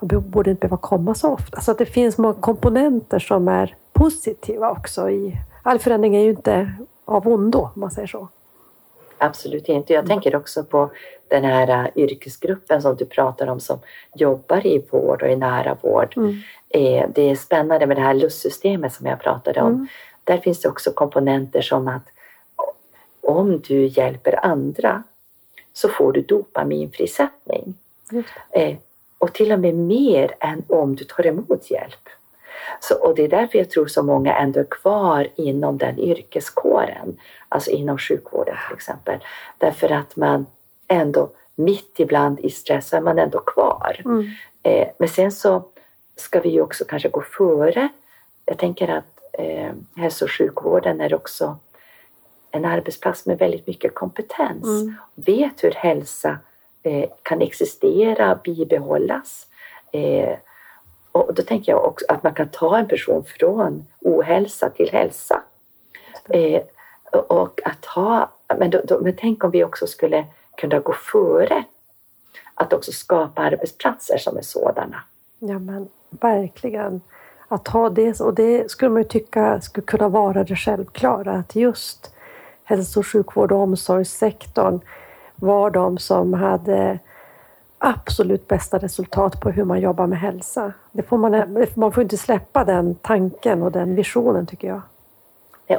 [0.01, 1.61] man borde inte behöva komma så ofta.
[1.61, 5.09] Så att det finns många komponenter som är positiva också.
[5.09, 6.73] I, all förändring är ju inte
[7.05, 8.27] av ondo, om man säger så.
[9.17, 9.93] Absolut inte.
[9.93, 10.89] Jag tänker också på
[11.27, 13.79] den här äh, yrkesgruppen som du pratar om som
[14.15, 16.13] jobbar i vård och i nära vård.
[16.17, 16.41] Mm.
[16.69, 19.73] Eh, det är spännande med det här LUS-systemet som jag pratade om.
[19.73, 19.87] Mm.
[20.23, 22.03] Där finns det också komponenter som att
[23.21, 25.03] om du hjälper andra
[25.73, 27.73] så får du dopaminfrisättning.
[28.51, 28.77] Eh,
[29.17, 32.09] och till och med mer än om du tar emot hjälp.
[32.79, 37.19] Så, och det är därför jag tror så många ändå är kvar inom den yrkeskåren,
[37.49, 39.19] alltså inom sjukvården till exempel.
[39.57, 40.45] Därför att man
[40.87, 44.01] ändå mitt ibland i stress är man ändå kvar.
[44.05, 44.29] Mm.
[44.63, 45.63] Eh, men sen så
[46.15, 47.89] ska vi ju också kanske gå före.
[48.45, 51.57] Jag tänker att eh, hälso och sjukvården är också
[52.51, 54.65] en arbetsplats med väldigt mycket kompetens.
[54.65, 54.95] Mm.
[55.15, 56.37] Vet hur hälsa
[56.83, 59.47] eh, kan existera, bibehållas.
[59.91, 60.37] Eh,
[61.11, 65.41] och då tänker jag också att man kan ta en person från ohälsa till hälsa.
[66.29, 66.61] Eh,
[67.11, 70.25] och att ha, men, då, då, men tänk om vi också skulle
[70.57, 71.63] kunna gå före
[72.53, 75.03] att också skapa arbetsplatser som är sådana.
[75.39, 77.01] Ja men verkligen.
[77.47, 81.55] Att ha det, och det skulle man ju tycka skulle kunna vara det självklara, att
[81.55, 82.13] just
[82.63, 84.79] hälso och sjukvård och omsorgssektorn
[85.35, 86.99] var de som hade
[87.79, 90.73] absolut bästa resultat på hur man jobbar med hälsa.
[90.91, 94.81] Det får man, man får inte släppa den tanken och den visionen tycker jag.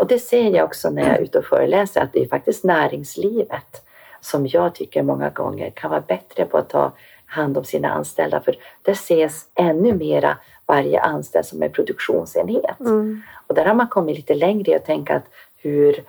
[0.00, 2.64] Och det ser jag också när jag är ute och föreläser att det är faktiskt
[2.64, 3.84] näringslivet
[4.20, 6.92] som jag tycker många gånger kan vara bättre på att ta
[7.26, 10.36] hand om sina anställda för det ses ännu mera
[10.66, 12.80] varje anställd som en produktionsenhet.
[12.80, 13.22] Mm.
[13.46, 15.24] Och där har man kommit lite längre i att tänka att
[15.56, 16.04] hur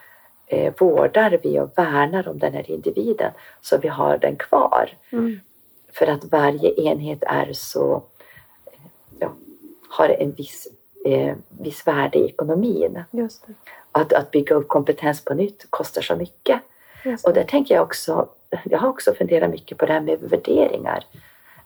[0.48, 4.90] eh, vårdar vi och värnar om den här individen så vi har den kvar.
[5.12, 5.40] Mm.
[5.94, 8.04] För att varje enhet är så,
[9.20, 9.34] ja,
[9.90, 10.68] har en viss,
[11.06, 13.04] eh, viss värde i ekonomin.
[13.92, 16.62] Att, att bygga upp kompetens på nytt kostar så mycket.
[17.24, 18.28] Och där tänker jag också,
[18.64, 21.06] jag har också funderat mycket på det här med värderingar.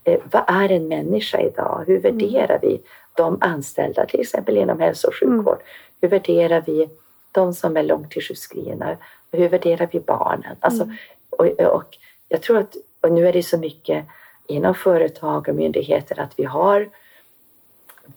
[0.03, 1.83] Eh, vad är en människa idag?
[1.87, 2.59] Hur värderar mm.
[2.61, 2.81] vi
[3.13, 5.57] de anställda, till exempel inom hälso och sjukvård?
[5.57, 5.67] Mm.
[6.01, 6.89] Hur värderar vi
[7.31, 8.97] de som är långtidssjukskrivna?
[9.31, 10.55] Hur värderar vi barnen?
[10.59, 10.95] Alltså, mm.
[11.29, 11.97] och, och
[12.29, 14.05] jag tror att, och nu är det så mycket
[14.47, 16.89] inom företag och myndigheter att vi har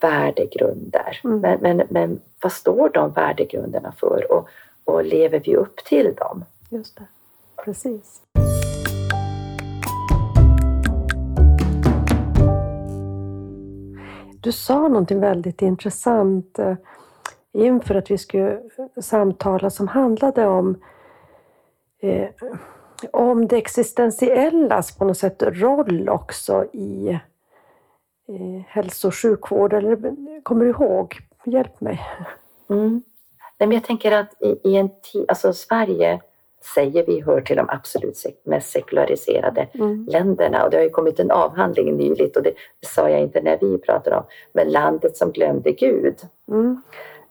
[0.00, 1.20] värdegrunder.
[1.24, 1.40] Mm.
[1.40, 4.48] Men, men, men vad står de värdegrunderna för och,
[4.84, 6.44] och lever vi upp till dem?
[6.68, 7.06] Just det,
[7.64, 8.22] precis.
[14.40, 16.74] Du sa någonting väldigt intressant eh,
[17.52, 18.60] inför att vi skulle
[19.00, 20.76] samtala som handlade om
[22.00, 22.28] eh,
[23.12, 27.08] om det existentiellas på något sätt roll också i
[28.28, 29.72] eh, hälso och sjukvård.
[29.72, 29.96] Eller,
[30.42, 31.18] kommer du ihåg?
[31.44, 32.00] Hjälp mig.
[32.70, 33.02] Mm.
[33.58, 36.20] Nej, men jag tänker att i, i en tid, alltså Sverige
[36.74, 40.06] säger vi hör till de absolut mest sekulariserade mm.
[40.10, 40.64] länderna.
[40.64, 42.52] Och det har ju kommit en avhandling nyligt och det,
[42.86, 46.16] sa jag inte när vi pratade om, men landet som glömde Gud.
[46.48, 46.82] Mm.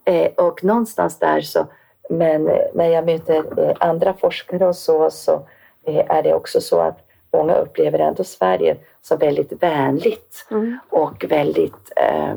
[0.05, 1.67] Eh, och någonstans där så,
[2.09, 5.47] men när jag möter eh, andra forskare och så, så
[5.91, 6.99] är det också så att
[7.33, 10.77] många upplever ändå Sverige som väldigt vänligt Mm.
[10.89, 12.35] och väldigt eh,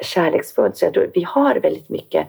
[0.00, 0.76] kärleksfullt.
[0.76, 2.26] Så jag tror vi har väldigt mycket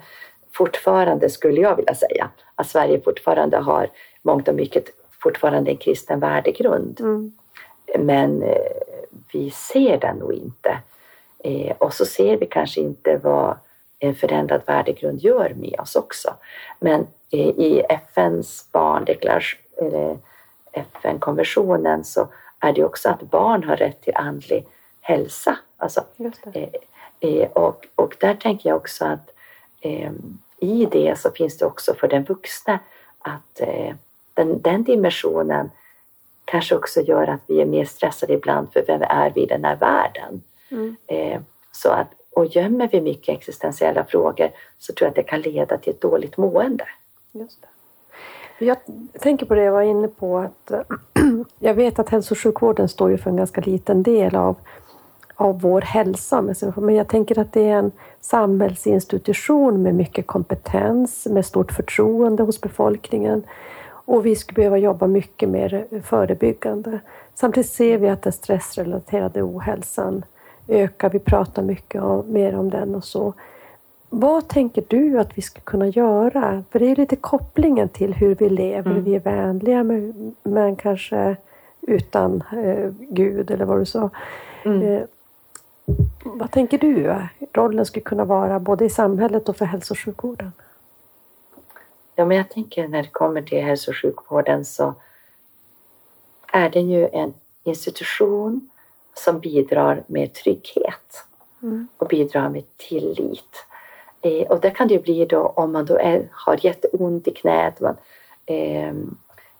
[0.51, 3.89] fortfarande, skulle jag vilja säga, att Sverige fortfarande har
[4.21, 4.85] mångt och mycket
[5.23, 6.99] fortfarande en kristen värdegrund.
[6.99, 7.31] Mm.
[7.99, 8.71] Men eh,
[9.33, 10.77] vi ser den nog inte.
[11.43, 13.57] Eh, och så ser vi kanske inte vad
[13.99, 16.33] en förändrad värdegrund gör med oss också.
[16.79, 20.19] Men eh, i FNs barndeklaration,
[20.71, 22.27] FN-konventionen så
[22.59, 24.65] är det också att barn har rätt till andlig
[25.01, 25.57] hälsa.
[25.77, 26.03] Alltså.
[26.53, 26.69] Eh,
[27.19, 29.33] eh, och, och där tänker jag också att
[29.81, 30.11] eh,
[30.57, 32.79] i det så finns det också för den vuxna
[33.19, 33.95] att eh,
[34.33, 35.71] den, den dimensionen
[36.45, 39.65] kanske också gör att vi är mer stressade ibland för vem är vi i den
[39.65, 40.43] här världen?
[40.71, 40.95] Mm.
[41.07, 45.41] Eh, så att, och gömmer vi mycket existentiella frågor så tror jag att det kan
[45.41, 46.85] leda till ett dåligt mående.
[47.31, 47.67] Just det.
[48.59, 48.77] Jag
[49.19, 50.71] tänker på det jag var inne på att
[51.59, 54.55] jag vet att hälso och sjukvården står ju för en ganska liten del av,
[55.35, 56.41] av vår hälsa.
[56.75, 57.91] Men jag tänker att det är en
[58.21, 63.43] samhällsinstitution med mycket kompetens, med stort förtroende hos befolkningen.
[63.87, 66.99] Och vi skulle behöva jobba mycket mer förebyggande.
[67.35, 70.25] Samtidigt ser vi att den stressrelaterade ohälsan
[70.67, 71.09] ökar.
[71.09, 73.33] Vi pratar mycket om, mer om den och så.
[74.09, 76.63] Vad tänker du att vi ska kunna göra?
[76.71, 78.91] För det är lite kopplingen till hur vi lever.
[78.91, 79.03] Mm.
[79.03, 81.35] Vi är vänliga men, men kanske
[81.81, 84.09] utan eh, Gud eller vad du sa.
[84.65, 84.81] Mm.
[84.81, 85.01] Eh,
[86.23, 87.15] vad tänker du
[87.53, 90.51] rollen skulle kunna vara både i samhället och för hälso och sjukvården?
[92.15, 94.93] Ja, men jag tänker när det kommer till hälso och sjukvården så
[96.53, 98.69] är det ju en institution
[99.13, 101.25] som bidrar med trygghet
[101.61, 101.87] Mm.
[101.97, 103.65] och bidrar med tillit.
[104.21, 107.31] Eh, och det kan det ju bli då om man då är, har jätteont i
[107.31, 107.79] knät.
[107.79, 107.97] Man,
[108.45, 108.93] eh,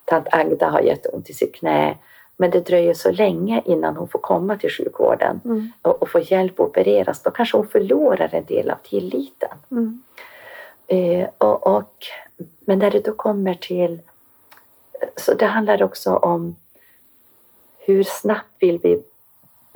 [0.05, 1.97] tant Agda har jätteont i sitt knä.
[2.37, 5.71] Men det dröjer så länge innan hon får komma till sjukvården Mm.
[5.81, 7.23] och, och få hjälp att opereras.
[7.23, 9.57] Då kanske hon förlorar en del av tilliten.
[9.71, 10.03] Mm.
[10.87, 11.93] Eh, och, och,
[12.59, 13.99] men när det då kommer till...
[15.15, 16.55] Så det handlar också om
[17.79, 19.03] hur snabbt vill vi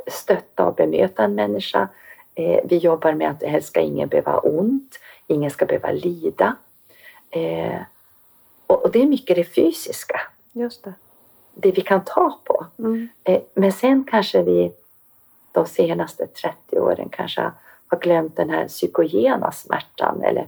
[0.07, 1.87] stötta och bemöta en människa.
[2.35, 6.55] Eh, vi jobbar med att helst ska ingen behöva ont, ingen ska behöva lida.
[7.29, 7.81] Eh,
[8.67, 10.93] och, och det är mycket det fysiska, Just det.
[11.53, 12.65] det vi kan ta på.
[12.79, 13.07] Mm.
[13.23, 14.71] Eh, Men sen kanske vi
[15.51, 17.51] de senaste 30 åren kanske
[17.87, 20.47] har glömt den här psykogena smärtan eller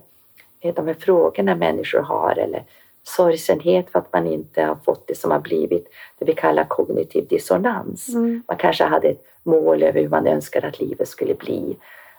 [0.60, 2.64] eh, de här frågorna människor har eller
[3.08, 5.88] sorgsenhet för att man inte har fått det som har blivit
[6.20, 8.10] det vi kallar kognitiv dissonans.
[8.10, 8.44] Mm.
[8.48, 11.78] Man kanske hade ett mål över hur man önskade att livet skulle bli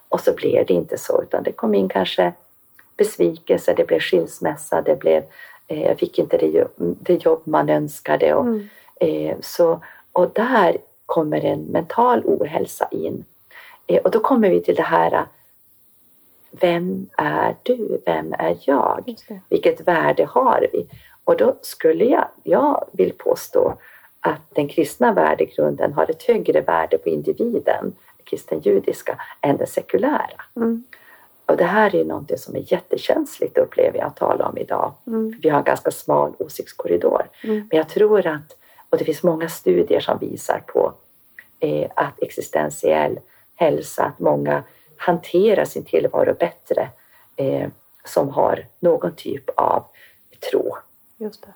[0.09, 2.33] och så blev det inte så utan det kom in kanske
[2.97, 5.23] besvikelse, det blev skilsmässa, det blev
[5.69, 8.69] eh, jag fick inte det, jo- det jobb man önskade och Mm.
[9.01, 9.81] Eh, så,
[10.13, 13.25] och där kommer en mental ohälsa in.
[13.87, 15.25] Eh, och då kommer vi till det här,
[16.61, 18.03] vem är du?
[18.07, 19.15] Vem är jag?
[19.49, 20.87] Vilket värde har vi?
[21.25, 23.75] Och då skulle jag, jag vill påstå
[24.21, 29.67] att den kristna värdegrunden har ett högre värde på individen, den kristen judiska, än den
[29.67, 30.43] sekulära.
[30.57, 30.85] Mm.
[31.47, 34.93] Och det här är något som är jättekänsligt upplever jag att tala om idag.
[35.07, 35.35] Mm.
[35.43, 37.23] Vi har en ganska smal åsiktskorridor.
[37.45, 37.57] Mm.
[37.57, 38.57] Men jag tror att,
[38.91, 40.93] och det finns många studier som visar på
[41.61, 43.19] eh, att existentiell
[43.55, 44.63] hälsa, att många
[44.97, 46.89] hanterar sin tillvaro bättre
[47.37, 47.69] eh,
[48.05, 49.85] som har någon typ av
[50.51, 50.77] tro.
[51.17, 51.55] Just det.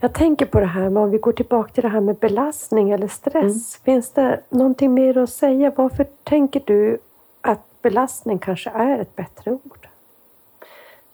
[0.00, 2.90] Jag tänker på det här, men om vi går tillbaka till det här med belastning
[2.90, 3.76] eller stress.
[3.76, 5.72] Finns det någonting mer att säga?
[5.76, 6.98] Varför tänker du
[7.40, 9.88] att belastning kanske är ett bättre ord?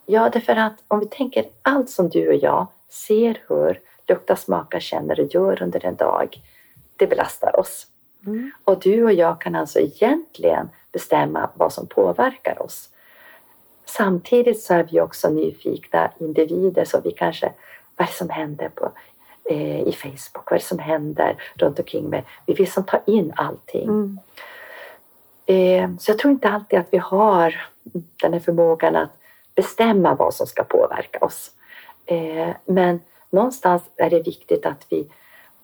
[0.06, 4.80] Ja, därför att om vi tänker allt som du och jag ser, hör, luktar, smakar,
[4.80, 6.42] känner och gör under en dag,
[6.96, 7.86] det belastar oss.
[8.26, 8.50] Mm.
[8.64, 12.88] Och du och jag kan alltså egentligen bestämma vad som påverkar oss.
[13.84, 17.52] Samtidigt så är vi också nyfikna individer så vi kanske,
[17.96, 18.90] vad är det som händer på,
[19.44, 22.24] eh, i Facebook, vad är det som händer runt omkring mig?
[22.46, 23.88] Vi vill som ta in allting.
[23.88, 24.18] Mm.
[25.46, 27.66] Eh, så jag tror inte alltid att vi har
[28.22, 29.10] den här förmågan att
[29.54, 31.50] bestämma vad som ska påverka oss.
[32.06, 33.00] Eh, men
[33.30, 35.08] någonstans är det viktigt att vi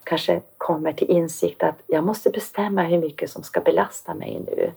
[0.08, 4.72] kanske kommer till insikt att jag måste bestämma hur mycket som ska belasta mig nu.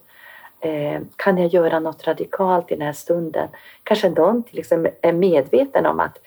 [0.59, 3.47] Eh, kan jag göra något radikalt i den här stunden?
[3.83, 6.17] Kanske någon till exempel är medveten om att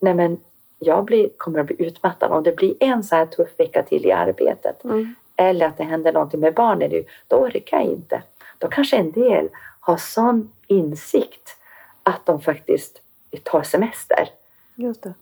[0.00, 0.40] nej men,
[0.78, 4.06] jag blir, kommer att bli utmattad om det blir en så här tuff vecka till
[4.06, 5.14] i arbetet Mm.
[5.36, 8.22] eller att det händer någonting med barnen nu, då orkar jag inte.
[8.58, 9.48] då kanske en del
[9.80, 11.56] har sån insikt
[12.02, 13.02] att de faktiskt
[13.42, 14.28] tar semester.
[14.74, 15.14] Just det.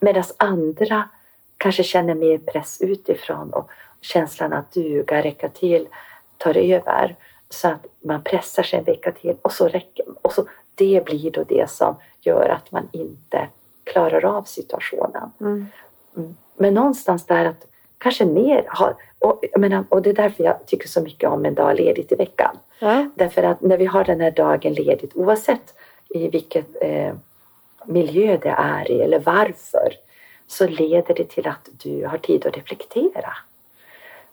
[0.00, 1.08] Medan andra
[1.58, 5.88] kanske känner mer press utifrån och känslan att duga, räcka till,
[6.36, 7.16] tar över.
[7.50, 11.30] Så att man pressar sig en vecka till och så räcker och så Det blir
[11.30, 13.48] då det som gör att man inte
[13.84, 15.30] klarar av situationen.
[15.40, 15.66] Mm.
[16.16, 16.36] Mm.
[16.56, 17.66] Men någonstans där att
[17.98, 21.54] kanske mer ha, och, menar, och det är därför jag tycker så mycket om en
[21.54, 22.56] dag ledigt i veckan.
[22.78, 23.10] Ja.
[23.14, 25.74] Därför att när vi har den här dagen ledigt, oavsett
[26.08, 27.14] i vilket eh,
[27.84, 29.92] miljö det är i eller varför,
[30.48, 33.32] så leder det till att du har tid att reflektera.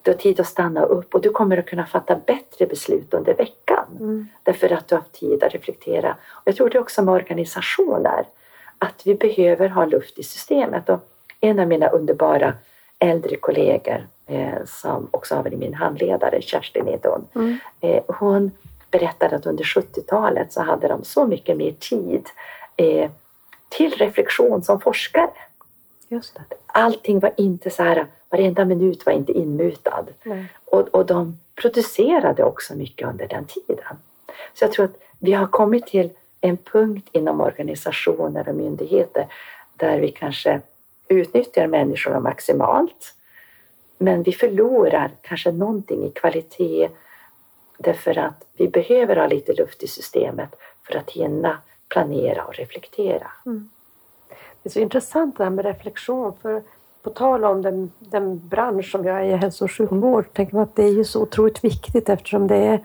[0.02, 3.34] Du har tid att stanna upp och du kommer att kunna fatta bättre beslut under
[3.34, 3.86] veckan.
[4.00, 4.28] Mm.
[4.44, 6.18] Därför att du har tid att reflektera.
[6.30, 8.26] Och jag tror det också med organisationer,
[8.78, 10.90] att vi behöver ha luft i systemet.
[10.90, 11.00] Och
[11.40, 12.54] en av mina underbara
[13.00, 17.28] äldre kollegor eh, som också har varit min handledare, Kerstin hon.
[17.36, 17.58] Mm.
[17.82, 18.52] Eh, hon
[18.92, 22.26] berättade att under 70-talet så hade de så mycket mer tid
[22.76, 23.12] eh,
[23.70, 25.30] till reflektion som forskare.
[26.08, 26.56] Just det.
[26.66, 30.06] Allting var inte så här, varenda minut var inte inmutad.
[30.24, 30.46] Nej.
[30.66, 33.98] Och, och de producerade också mycket under den tiden.
[34.54, 36.10] Så jag tror att vi har kommit till
[36.42, 39.28] en punkt inom organisationer och myndigheter
[39.76, 40.62] där vi kanske
[41.08, 43.14] utnyttjar människorna maximalt.
[43.98, 46.90] Men vi förlorar kanske någonting i kvalitet
[47.78, 53.32] därför att vi behöver ha lite luft i systemet för att hinna planera och reflektera.
[54.66, 56.34] Det är så intressant det här med reflektion.
[56.42, 56.62] För
[57.04, 60.64] på tal om den, den bransch som jag är i, hälso och sjukvård, tänker man
[60.64, 62.80] att det är ju så otroligt viktigt eftersom det är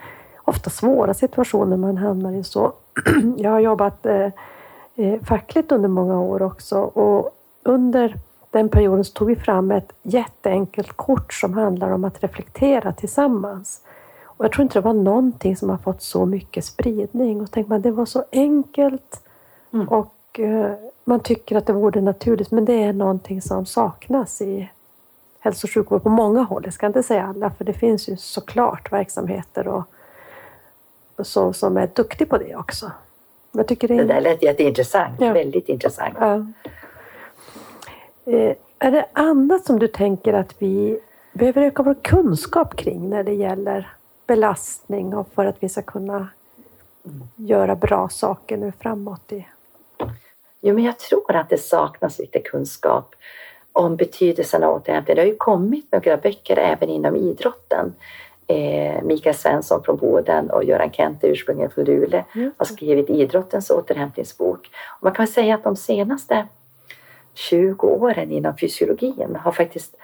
[0.45, 2.45] ofta svåra situationer man hamnar i.
[2.45, 2.73] Så
[3.37, 4.29] jag har jobbat eh,
[4.97, 7.31] eh, fackligt under många år också och
[7.63, 8.15] under
[8.51, 13.81] den perioden så tog vi fram ett jätteenkelt kort som handlar om att reflektera tillsammans.
[14.25, 17.41] Och jag tror inte det var någonting som har fått så mycket spridning.
[17.41, 19.23] Och tänk man, det var så enkelt
[19.73, 19.89] Mm.
[19.89, 20.75] och eh,
[21.11, 24.71] man tycker att det vore naturligt, men det är någonting som saknas i
[25.41, 26.63] hälso och sjukvård på många håll.
[26.65, 29.83] Jag ska inte säga alla, för det finns ju såklart verksamheter och,
[31.17, 32.91] och så, som är duktiga på det också.
[33.53, 35.33] Jag tycker det Det är, där lät jätteintressant, Ja.
[35.33, 36.15] väldigt intressant.
[36.21, 36.35] ja.
[38.33, 41.01] eh, är det annat som du tänker att vi
[41.33, 43.89] behöver öka vår kunskap kring när det gäller
[44.27, 46.29] belastning och för att vi ska kunna
[47.37, 49.33] göra bra saker nu framåt?
[49.33, 49.47] I,
[50.61, 53.15] Jo, men jag tror att det saknas lite kunskap
[53.73, 55.17] om betydelsen av återhämtning.
[55.17, 57.95] Det har ju kommit några böcker även inom idrotten.
[58.47, 62.23] Eh, Mikael Svensson från Boden och Göran Kente, ursprungligen från Luleå,
[62.57, 64.71] har skrivit idrottens återhämtningsbok.
[64.99, 66.47] Och man kan säga att de senaste
[67.35, 69.97] 20 åren inom fysiologin har faktiskt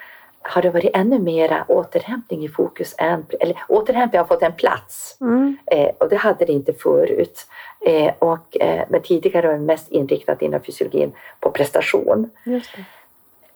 [0.49, 5.17] har det varit ännu mera återhämtning i fokus än, eller återhämtning har fått en plats.
[5.21, 5.57] Mm.
[5.67, 7.47] Eh, och det hade det inte förut.
[7.87, 12.31] Eh, och, eh, men tidigare var det mest inriktat inom fysiologin på prestation.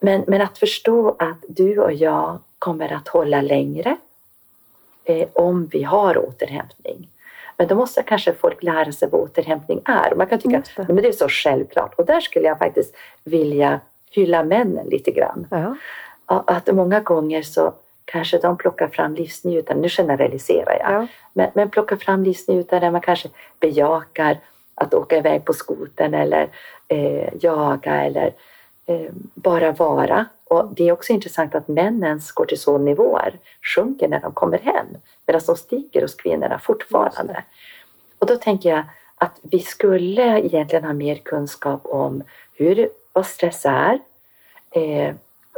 [0.01, 3.97] Men, men att förstå att du och jag kommer att hålla längre
[5.05, 7.09] eh, om vi har återhämtning.
[7.57, 10.14] Men då måste kanske folk lära sig vad återhämtning är.
[10.14, 10.82] Man kan tycka Just det.
[10.82, 11.95] att men det är så självklart.
[11.95, 13.80] Och där skulle jag faktiskt vilja
[14.11, 15.47] hylla männen lite grann.
[15.51, 15.76] Ja.
[16.33, 17.72] Att många gånger så
[18.05, 21.07] kanske de plockar fram livsnjutande, nu generaliserar jag, Ja.
[21.33, 23.28] men, men plockar fram livsnjutande, man kanske
[23.61, 24.39] bejakar
[24.74, 26.49] att åka iväg på skoten eller
[26.89, 28.33] eh, jaga eller
[28.87, 30.26] eh, bara vara.
[30.45, 33.39] Och det är också intressant att männens kortisolnivåer
[33.74, 34.87] sjunker när de kommer hem
[35.26, 37.45] medan de stiger hos kvinnorna fortfarande.
[38.18, 38.83] Och då tänker jag
[39.14, 42.22] att vi skulle egentligen ha mer kunskap om
[42.55, 43.99] hur, vad stress är,
[44.70, 45.14] eh,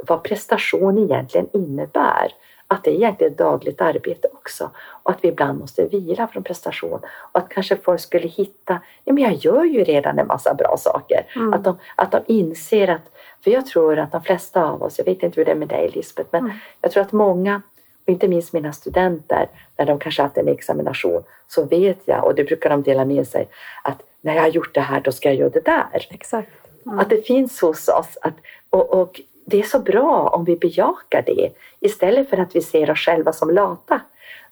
[0.07, 2.32] vad prestation egentligen innebär.
[2.66, 4.70] Att det egentligen är dagligt arbete också
[5.03, 7.00] och att vi ibland måste vila från prestation.
[7.32, 10.76] Och att kanske folk skulle hitta, ja men jag gör ju redan en massa bra
[10.78, 11.26] saker.
[11.36, 11.53] Mm.
[11.53, 13.12] Att, de, att de inser att,
[13.44, 15.68] för jag tror att de flesta av oss, jag vet inte hur det är med
[15.68, 16.57] dig Lisbeth, men Mm.
[16.80, 17.62] jag tror att många,
[18.07, 22.34] och inte minst mina studenter, när de kanske haft en examination, så vet jag, och
[22.34, 23.48] det brukar de dela med sig,
[23.84, 26.07] att när jag har gjort det här, då ska jag göra det där.
[26.11, 26.48] Exakt.
[26.86, 26.98] Mm.
[26.98, 28.18] Att det finns hos oss.
[28.22, 28.34] Att,
[28.70, 32.90] och, och det är så bra om vi bejakar det istället för att vi ser
[32.90, 34.01] oss själva som lata.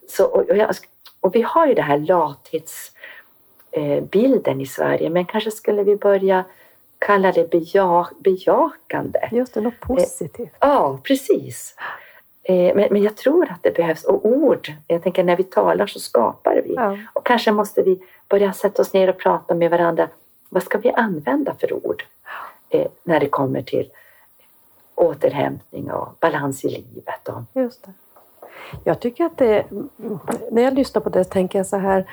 [0.09, 0.71] Så, och, och, jag,
[1.21, 6.45] och vi har ju det här lathetsbilden i Sverige men kanske skulle vi börja
[6.99, 9.29] kalla det beja, bejakande.
[9.33, 10.55] Just det, något positivt.
[10.61, 11.75] Ja, precis.
[12.43, 15.87] Eh, Men, men jag tror att det behövs, och ord, jag tänker när vi talar
[15.87, 16.75] så skapar vi.
[16.75, 16.99] Ja.
[17.13, 20.09] Och kanske måste vi börja sätta oss ner och prata med varandra.
[20.49, 22.05] Vad ska vi använda för ord
[22.69, 23.91] eh, när det kommer till
[25.01, 27.29] återhämtning och balans i livet?
[27.29, 27.93] Och, Just det.
[28.85, 29.67] Jag tycker att det,
[30.51, 32.07] när jag lyssnar på det tänker jag så här,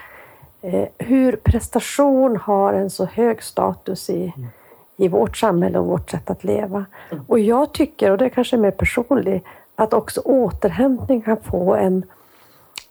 [0.61, 4.49] eh, hur prestation har en så hög status i, mm.
[4.97, 6.85] i vårt samhälle och vårt sätt att leva.
[7.11, 7.23] Mm.
[7.27, 9.43] Och jag tycker, och det är kanske är mer personligt,
[9.75, 12.05] att också återhämtning kan få en,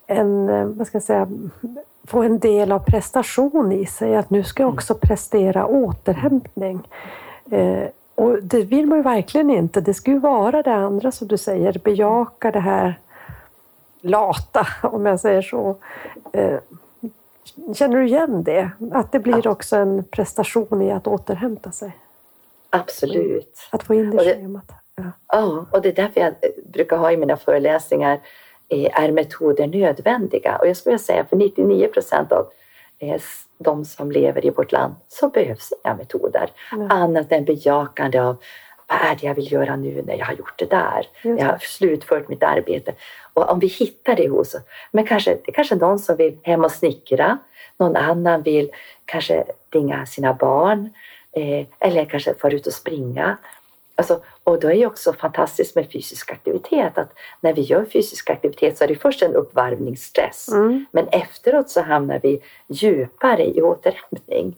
[0.07, 1.28] en, eh, vad ska jag säga,
[2.05, 4.16] få en del av prestation i sig.
[4.16, 6.88] Att nu ska jag också prestera återhämtning.
[7.51, 9.81] Eh, och det vill man ju verkligen inte.
[9.81, 13.01] Det ska ju vara det andra som du säger, bejaka det här
[14.01, 15.77] lata, om jag säger så.
[16.33, 16.59] Eh,
[17.75, 18.71] känner du igen det?
[18.93, 21.97] Att det blir också en prestation i att återhämta sig?
[22.71, 23.69] Absolut.
[23.71, 24.73] Att få in det i schemat.
[24.97, 25.05] Ja.
[25.29, 26.35] ja, och det är därför jag
[26.73, 28.21] brukar ha i mina föreläsningar
[28.69, 30.57] eh, är metoder nödvändiga?
[30.57, 32.47] Och jag skulle säga för 99 procent av
[33.59, 36.90] de som lever i vårt land så behövs inga metoder mm.
[36.90, 38.36] annat än bejakande av
[38.88, 41.07] vad är det jag vill göra nu när jag har gjort det där?
[41.22, 42.92] Jag har slutfört mitt arbete.
[43.32, 46.38] Och om vi hittar det hos oss, men kanske, det är kanske någon som vill
[46.42, 47.38] hem och snickra,
[47.78, 48.70] någon annan vill
[49.05, 50.90] kanske ringa sina barn
[51.32, 53.36] eh, eller kanske fara ut och springa.
[53.99, 58.30] Alltså, och då är det också fantastiskt med fysisk aktivitet att när vi gör fysisk
[58.30, 60.86] aktivitet så är det först en uppvärmningsstress mm.
[60.90, 64.57] men efteråt så hamnar vi djupare i återhämtning.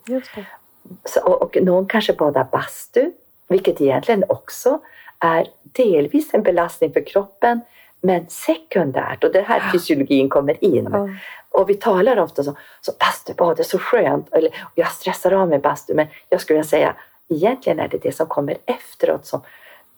[1.04, 3.12] Så, och, och någon kanske badar bastu,
[3.48, 4.80] vilket egentligen också
[5.18, 7.60] är delvis en belastning för kroppen
[8.00, 10.86] men sekundärt och det här fysiologin kommer in.
[10.86, 11.16] Mm.
[11.50, 15.60] Och vi talar ofta så, så bastubad är så skönt, eller jag stressar av med
[15.60, 16.94] bastu, men jag skulle vilja säga
[17.28, 19.40] egentligen är det det som kommer efteråt som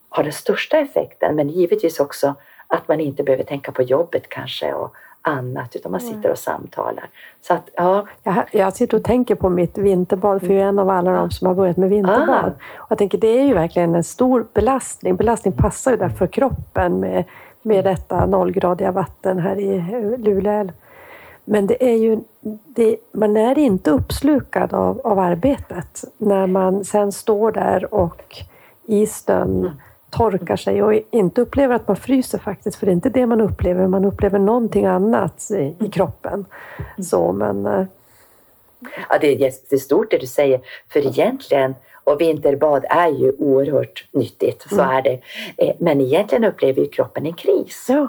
[0.09, 1.37] har den största effekten.
[1.37, 2.35] Men givetvis också
[2.67, 7.09] att man inte behöver tänka på jobbet kanske och annat utan man sitter och samtalar.
[7.43, 8.07] Så att, ja.
[8.23, 11.31] jag, jag sitter och tänker på mitt vinterbad för jag är en av alla de
[11.31, 12.53] som har börjat med vinterbad.
[12.59, 12.77] Ah.
[12.77, 15.17] Och jag tänker det är ju verkligen en stor belastning.
[15.17, 17.25] Belastning passar ju där för kroppen med,
[17.63, 19.81] med detta nollgradiga vatten här i
[20.19, 20.69] Luleå
[21.51, 22.19] men det är ju,
[22.65, 28.37] det, man är inte uppslukad av, av arbetet när man sen står där och
[28.87, 29.71] i snön mm.
[30.11, 33.41] torkar sig och inte upplever att man fryser faktiskt, för det är inte det man
[33.41, 36.45] upplever, man upplever någonting annat i, i kroppen.
[36.79, 37.05] Mm.
[37.05, 37.85] Så, men, eh,
[39.09, 41.75] ja, det är jättestort det du säger, för egentligen
[42.05, 44.97] och vinterbad är ju oerhört nyttigt, så mm.
[44.97, 45.21] är det.
[45.57, 47.87] Eh, men egentligen upplever ju kroppen en kris.
[47.89, 48.09] Ja.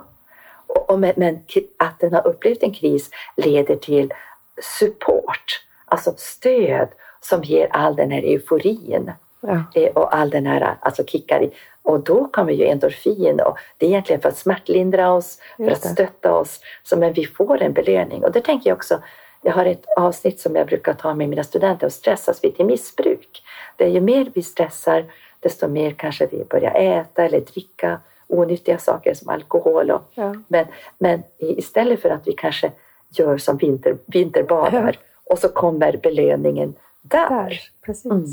[0.76, 1.44] Och, men, men
[1.78, 4.14] att den har upplevt en kris leder till
[4.62, 6.88] support, alltså stöd
[7.22, 9.12] som ger all den här euforin.
[9.42, 9.64] Ja.
[9.76, 11.52] Eh, och all den här, alltså kickar i.
[11.84, 15.86] Och då kommer ju endorfin och det är egentligen för att smärtlindra oss, för att
[15.88, 16.60] stötta oss.
[16.84, 18.24] Så men vi får en belöning.
[18.24, 19.02] Och det tänker jag också,
[19.42, 22.66] jag har ett avsnitt som jag brukar ta med mina studenter och stressas vi till
[22.66, 23.44] missbruk.
[23.76, 25.06] Det är ju mer vi stressar,
[25.40, 28.00] desto mer kanske vi börjar äta eller dricka
[28.32, 29.92] onyttiga saker som alkohol.
[29.92, 30.36] Och, ja.
[30.48, 30.66] men,
[30.98, 32.72] men istället för att vi kanske
[33.10, 37.30] gör som vinter, vinterbadar och så kommer belöningen där.
[37.30, 38.06] där precis.
[38.06, 38.26] Mm.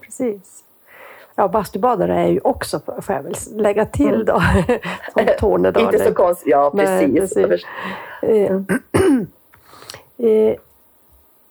[0.00, 0.64] precis.
[1.34, 4.24] Ja, bastubadare är ju också, får jag väl lägga till mm.
[4.24, 4.42] då,
[5.12, 5.94] som Tornedalen.
[5.94, 7.36] Inte så konstigt, ja precis.
[7.36, 7.66] Nej, precis.
[8.22, 8.66] Mm.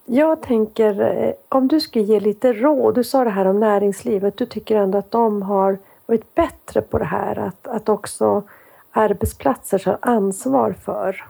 [0.05, 4.37] Jag tänker, eh, om du skulle ge lite råd, du sa det här om näringslivet,
[4.37, 5.77] du tycker ändå att de har
[6.11, 8.43] varit bättre på det här att, att också
[8.91, 11.25] arbetsplatser tar ansvar för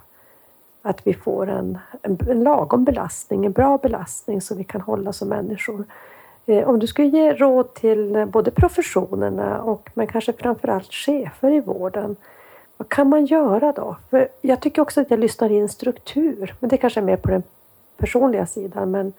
[0.81, 5.13] att vi får en, en, en lagom belastning, en bra belastning som vi kan hålla
[5.13, 5.83] som människor.
[6.45, 11.59] Eh, om du skulle ge råd till både professionerna och men kanske framförallt chefer i
[11.59, 12.15] vården,
[12.77, 13.95] vad kan man göra då?
[14.09, 17.29] För jag tycker också att jag lyssnar in struktur, men det kanske är mer på
[17.29, 17.43] den
[17.97, 18.91] personliga sidan.
[18.91, 19.13] Men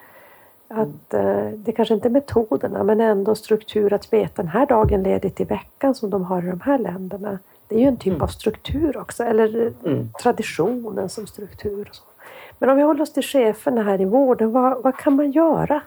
[0.74, 5.02] att eh, det kanske inte är metoderna men ändå struktur att veta den här dagen
[5.02, 7.38] ledigt i veckan som de har i de här länderna.
[7.68, 8.22] Det är ju en typ mm.
[8.22, 10.08] av struktur också, eller mm.
[10.22, 11.90] traditionen som struktur.
[12.58, 15.80] Men om vi håller oss till cheferna här i vården, vad, vad kan man göra?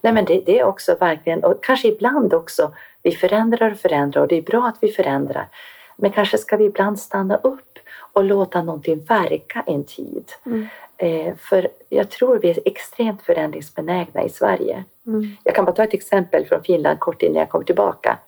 [0.00, 2.72] Nej, men det, det, är också verkligen, och kanske ibland också,
[3.02, 5.48] vi förändrar och förändrar och det är bra att vi förändrar.
[5.96, 7.71] Men kanske ska vi ibland stanna upp
[8.12, 10.32] och låta någonting verka en tid.
[10.46, 10.66] Mm.
[10.96, 14.84] Eh, för jag tror vi är extremt förändringsbenägna i Sverige.
[15.06, 15.36] Mm.
[15.44, 18.18] Jag kan bara ta ett exempel från Finland kort innan jag kommer tillbaka.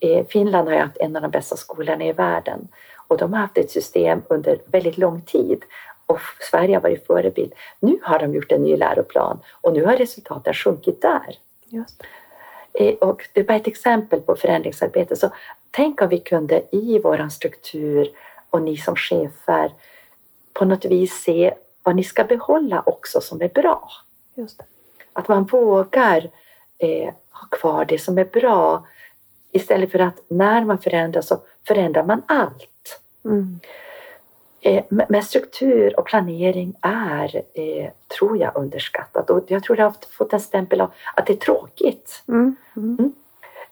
[0.00, 2.68] Eh, Finland har ju haft en av de bästa skolorna i världen
[3.08, 5.62] och de har haft ett system under väldigt lång tid
[6.06, 6.20] och
[6.50, 7.52] Sverige har varit förebild.
[7.80, 11.38] Nu har de gjort en ny läroplan och nu har resultaten sjunkit där.
[11.64, 12.02] Just.
[12.72, 15.16] Eh, och det är bara ett exempel på förändringsarbete.
[15.16, 15.30] Så
[15.70, 18.08] tänk om vi kunde i våran struktur
[18.50, 19.72] och ni som chefer
[20.52, 23.90] på något vis se vad ni ska behålla också som är bra.
[25.12, 26.30] Att man vågar
[26.78, 28.86] eh, ha kvar det som är bra
[29.52, 33.00] istället för att när man förändrar så förändrar man allt.
[33.24, 33.60] Mm.
[34.60, 39.30] Eh, men struktur och planering är, eh, tror jag, underskattat.
[39.30, 42.22] Och jag tror det har fått en stämpel av att det är tråkigt.
[42.28, 42.56] Mm.
[42.76, 43.12] Mm.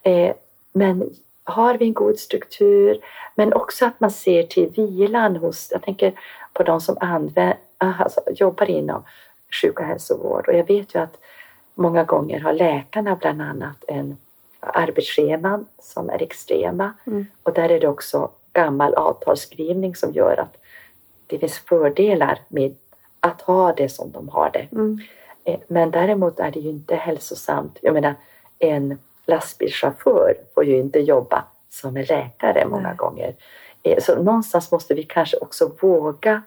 [0.02, 0.34] Eh,
[0.72, 1.10] men
[1.46, 2.98] har vi en god struktur,
[3.34, 6.12] men också att man ser till vilan hos, jag tänker
[6.52, 9.02] på de som använder, alltså, jobbar inom
[9.62, 10.48] sjuk och hälsovård.
[10.48, 11.16] Och jag vet ju att
[11.74, 14.16] många gånger har läkarna bland annat en
[14.60, 16.92] arbetsscheman som är extrema.
[17.06, 17.26] Mm.
[17.42, 20.56] Och där är det också gammal avtalsskrivning som gör att
[21.26, 22.74] det finns fördelar med
[23.20, 24.68] att ha det som de har det.
[24.72, 25.00] Mm.
[25.44, 27.78] Eh, Men däremot är det ju inte hälsosamt.
[27.82, 28.14] Jag menar,
[28.58, 32.96] en lastbilschaufför får ju inte jobba som en läkare många Nej.
[32.96, 33.34] gånger.
[33.82, 36.42] Eh, Så någonstans måste vi kanske också våga,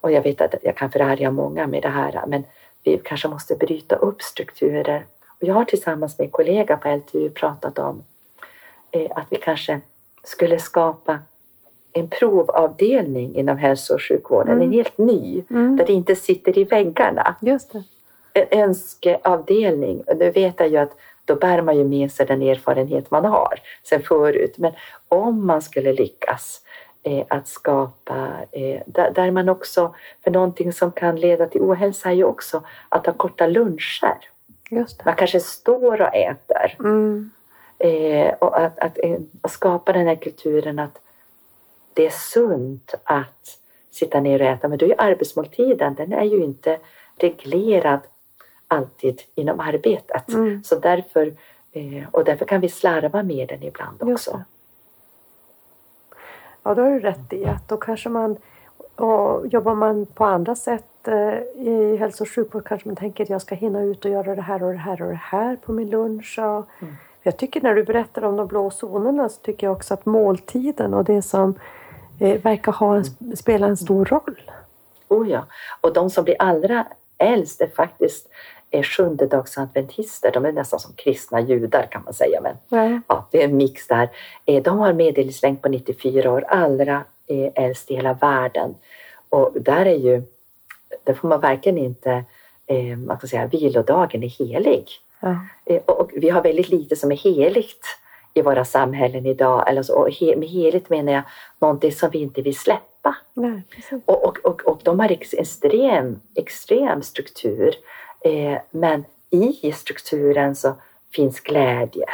[0.00, 2.44] och jag vet att jag kan förarga många med det här, men
[2.82, 5.04] vi kanske måste bryta upp strukturer.
[5.28, 8.02] Och jag har tillsammans med en kollega på LTU pratat om
[8.90, 9.80] eh, att vi kanske
[10.24, 11.18] skulle skapa
[11.92, 14.66] en provavdelning inom hälso och sjukvården, Mm.
[14.68, 15.76] en helt ny, Mm.
[15.76, 17.82] där det inte sitter i väggarna Just det.
[18.34, 20.00] en önskeavdelning.
[20.06, 20.96] Och nu vet jag ju att
[21.30, 24.58] då bär man ju med sig den erfarenhet man har sen förut.
[24.58, 24.72] Men
[25.08, 26.60] om man skulle lyckas
[27.02, 32.10] eh, att skapa, eh, där, där man också, för någonting som kan leda till ohälsa
[32.10, 34.18] är ju också att ha korta luncher.
[35.04, 36.76] Man kanske står och äter.
[36.78, 37.30] Mm.
[37.78, 41.00] Eh, och att, att, eh, att skapa den här kulturen att
[41.94, 43.58] det är sunt att
[43.90, 44.68] sitta ner och äta.
[44.68, 46.78] Men då är ju arbetsmåltiden, den är ju inte
[47.16, 48.00] reglerad
[48.70, 50.28] alltid inom arbetet.
[50.28, 50.62] Mm.
[50.64, 51.34] Så därför,
[51.72, 54.42] eh, och därför kan vi slarva med den ibland också.
[56.62, 58.36] Ja, då har du rätt i att då kanske man
[58.96, 63.30] och jobbar man på andra sätt eh, i hälso och sjukvård kanske man tänker att
[63.30, 65.72] jag ska hinna ut och göra det här och det här och det här på
[65.72, 66.38] min lunch.
[66.38, 66.94] Och Mm.
[67.22, 70.94] Jag tycker när du berättar om de blå zonerna så tycker jag också att måltiden
[70.94, 71.54] och det som
[72.18, 74.50] eh, verkar ha en, spela en stor roll.
[75.08, 75.46] Oh ja.
[75.80, 76.86] Och de som blir allra
[77.18, 78.28] äldst är faktiskt
[78.70, 80.30] eh, sjundedagsadventister.
[80.32, 82.40] De är nästan som kristna judar kan man säga.
[82.40, 83.00] Men Ja.
[83.08, 84.08] ja, det är en mix där.
[84.46, 88.74] Eh, De har medellivslängd på 94 år, allra eh, äldst i hela världen.
[89.28, 90.22] Och där är ju,
[91.04, 92.24] där får man verkligen inte,
[92.66, 94.84] eh, man ska säga, vilodagen är helig.
[95.20, 95.36] Ja.
[95.64, 97.84] Eh, Och vi har väldigt lite som är heligt
[98.34, 99.84] i våra samhällen idag.
[99.92, 101.22] Och he, med heligt menar jag
[101.58, 103.16] någonting som vi inte vill släppa.
[103.34, 103.62] Nej.
[104.06, 107.74] Och, och, och, och de har ex, extrem, extrem struktur.
[108.24, 110.74] Eh, men i strukturen så
[111.14, 112.06] finns glädje.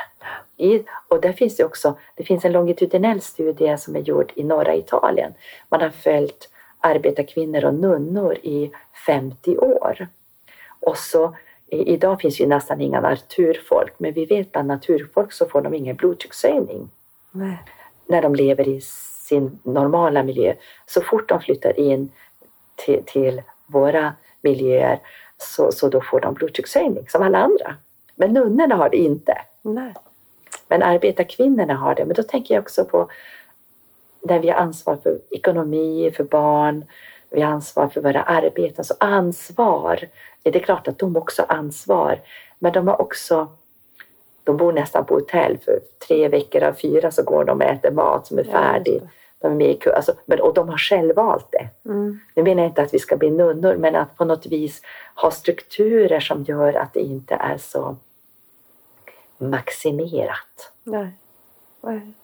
[0.57, 4.45] I, och där finns det också det finns en longitudinell studie som är gjord i
[4.45, 5.35] norra Italien.
[5.69, 6.49] Man har följt
[6.81, 8.71] arbetarkvinnor och nunnor i
[9.07, 10.09] 50 år.
[10.81, 11.37] Och så,
[11.67, 15.75] i, idag finns ju nästan inga naturfolk, men vi vet bland naturfolk så får de
[15.75, 16.89] ingen blodtryckshöjning
[17.31, 17.59] Nej.
[18.07, 20.55] när de lever i sin normala miljö.
[20.87, 22.11] Så fort de flyttar in
[22.77, 25.01] till, till våra miljöer
[25.39, 27.75] så, så då får de blodtryckshöjning som alla andra.
[28.15, 29.39] Men nunnorna har det inte.
[29.63, 29.95] Nej.
[30.69, 32.05] Men arbetarkvinnorna har det.
[32.05, 33.09] Men då tänker jag också på
[34.23, 36.85] när vi har ansvar för ekonomi, för barn,
[37.31, 38.85] vi har ansvar för våra arbeten.
[38.85, 40.01] Så ansvar,
[40.43, 42.21] det är klart att de också har ansvar.
[42.59, 43.49] Men de har också,
[44.45, 47.91] de bor nästan på hotell för tre veckor av fyra så går de och äter
[47.91, 49.01] mat som är Ja, färdig.
[49.03, 49.09] det.
[49.39, 51.69] De är med i kö, alltså, men, och de har själv valt det.
[51.91, 52.21] Mm.
[52.35, 54.83] Nu menar jag inte att vi ska bli nunnor, men att på något vis
[55.15, 57.97] ha strukturer som gör att det inte är så
[59.39, 60.73] maximerat.
[60.85, 61.09] Nej.
[61.81, 62.15] Nej.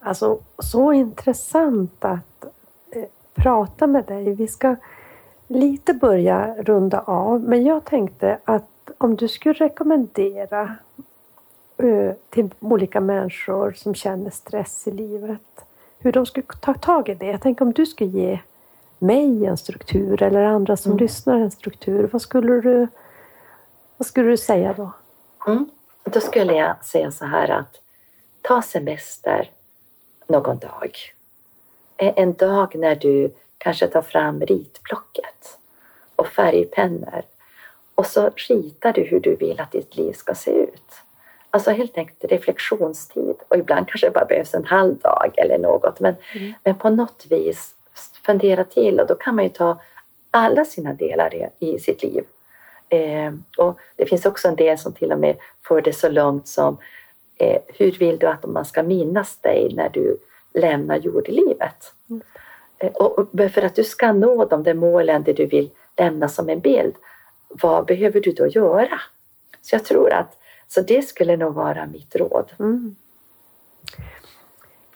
[0.00, 2.44] Alltså, så intressant att
[2.90, 3.04] eh,
[3.34, 4.34] prata med dig.
[4.34, 4.76] Vi ska
[5.46, 10.76] lite börja runda av, men jag tänkte att om du skulle rekommendera
[11.76, 15.65] eh, till olika människor som känner stress i livet,
[16.06, 17.26] hur de skulle ta tag i det.
[17.26, 18.38] Jag tänker om du skulle ge
[18.98, 21.02] mig en struktur eller andra som Mm.
[21.02, 22.88] lyssnar en struktur, vad skulle du,
[23.96, 24.90] vad skulle du säga då?
[25.46, 25.70] Mm.
[26.04, 27.80] Då skulle jag säga så här att
[28.42, 29.50] ta semester
[30.26, 30.96] någon dag.
[31.96, 35.58] En en dag när du kanske tar fram ritblocket
[36.16, 37.22] och färgpennor
[37.94, 40.92] och så ritar du hur du vill att ditt liv ska se ut.
[41.56, 46.00] Alltså helt enkelt reflektionstid och ibland kanske det bara behövs en halv dag eller något
[46.00, 46.52] men, Mm.
[46.64, 47.74] men på något vis
[48.26, 49.80] fundera till och då kan man ju ta
[50.30, 52.24] alla sina delar i, i sitt liv.
[52.88, 55.36] Eh, och det finns också en del som till och med
[55.68, 56.76] för det så långt som
[57.36, 60.16] eh, hur vill du att man ska minnas dig när du
[60.54, 61.92] lämnar jordelivet?
[62.10, 62.22] Mm.
[62.78, 66.48] Eh, och, för att du ska nå de där målen det du vill lämna som
[66.48, 66.94] en bild,
[67.48, 69.00] vad behöver du då göra?
[69.62, 70.38] Så jag tror att
[70.68, 72.52] så det skulle nog vara mitt råd.
[72.58, 72.96] Mm.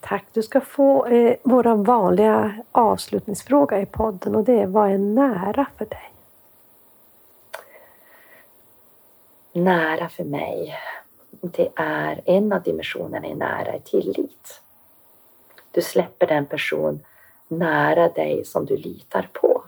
[0.00, 0.24] Tack.
[0.32, 5.66] Du ska få eh, vår vanliga avslutningsfråga i podden och det är vad är nära
[5.78, 6.12] för dig?
[9.52, 10.74] Nära för mig,
[11.30, 14.62] det är en av dimensionerna i nära är tillit.
[15.70, 17.00] Du släpper den person
[17.48, 19.64] nära dig som du litar på.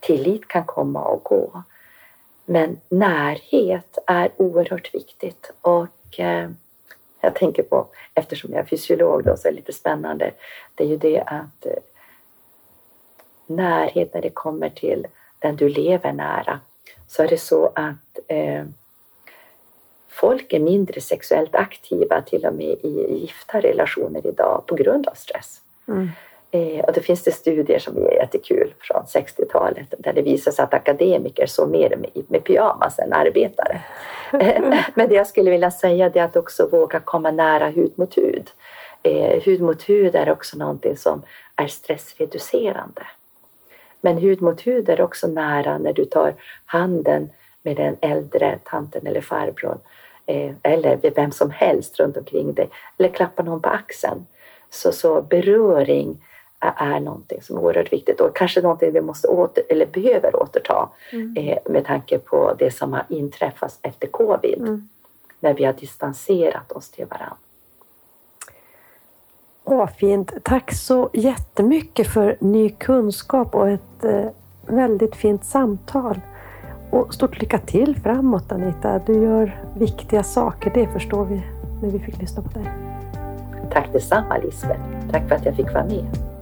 [0.00, 1.62] Tillit kan komma och gå.
[2.46, 6.50] Men närhet är oerhört viktigt och eh,
[7.20, 10.32] jag tänker på, eftersom jag är fysiolog då, så är det lite spännande.
[10.74, 11.72] Det är ju det att eh,
[13.46, 15.06] närhet när det kommer till
[15.38, 16.60] den du lever nära
[17.06, 18.64] så är det så att eh,
[20.08, 25.14] folk är mindre sexuellt aktiva till och med i gifta relationer idag på grund av
[25.14, 25.60] stress.
[25.88, 26.10] Mm.
[26.56, 30.62] Eh, och då finns det studier som är jättekul från 60-talet där det visar sig
[30.62, 33.80] att akademiker så mer med, med pyjamas än arbetare.
[34.94, 38.50] Men det jag skulle vilja säga är att också våga komma nära hud mot hud.
[39.02, 41.22] Eh, hud mot hud är också någonting som
[41.56, 43.02] är stressreducerande.
[44.00, 46.34] Men hud mot hud är också nära när du tar
[46.64, 47.30] handen
[47.62, 49.78] med den äldre tanten eller farbrorn
[50.26, 54.26] eh, eller vem som helst runt omkring dig eller klappar någon på axeln.
[54.70, 56.18] Så, så beröring
[56.60, 60.88] är någonting som är oerhört viktigt och kanske någonting vi måste åter, eller behöver återta
[61.12, 61.36] mm.
[61.36, 64.58] eh, med tanke på det som har inträffat efter covid.
[64.58, 64.88] Mm.
[65.40, 67.36] När vi har distanserat oss till varandra.
[69.64, 70.32] Åh, fint.
[70.42, 74.26] Tack så jättemycket för ny kunskap och ett eh,
[74.66, 76.20] väldigt fint samtal.
[76.90, 78.98] Och stort lycka till framåt Anita.
[78.98, 81.42] Du gör viktiga saker, det förstår vi
[81.82, 82.68] när vi fick lyssna på dig.
[83.72, 84.80] Tack detsamma Lisbeth.
[85.10, 86.35] Tack för att jag fick vara med.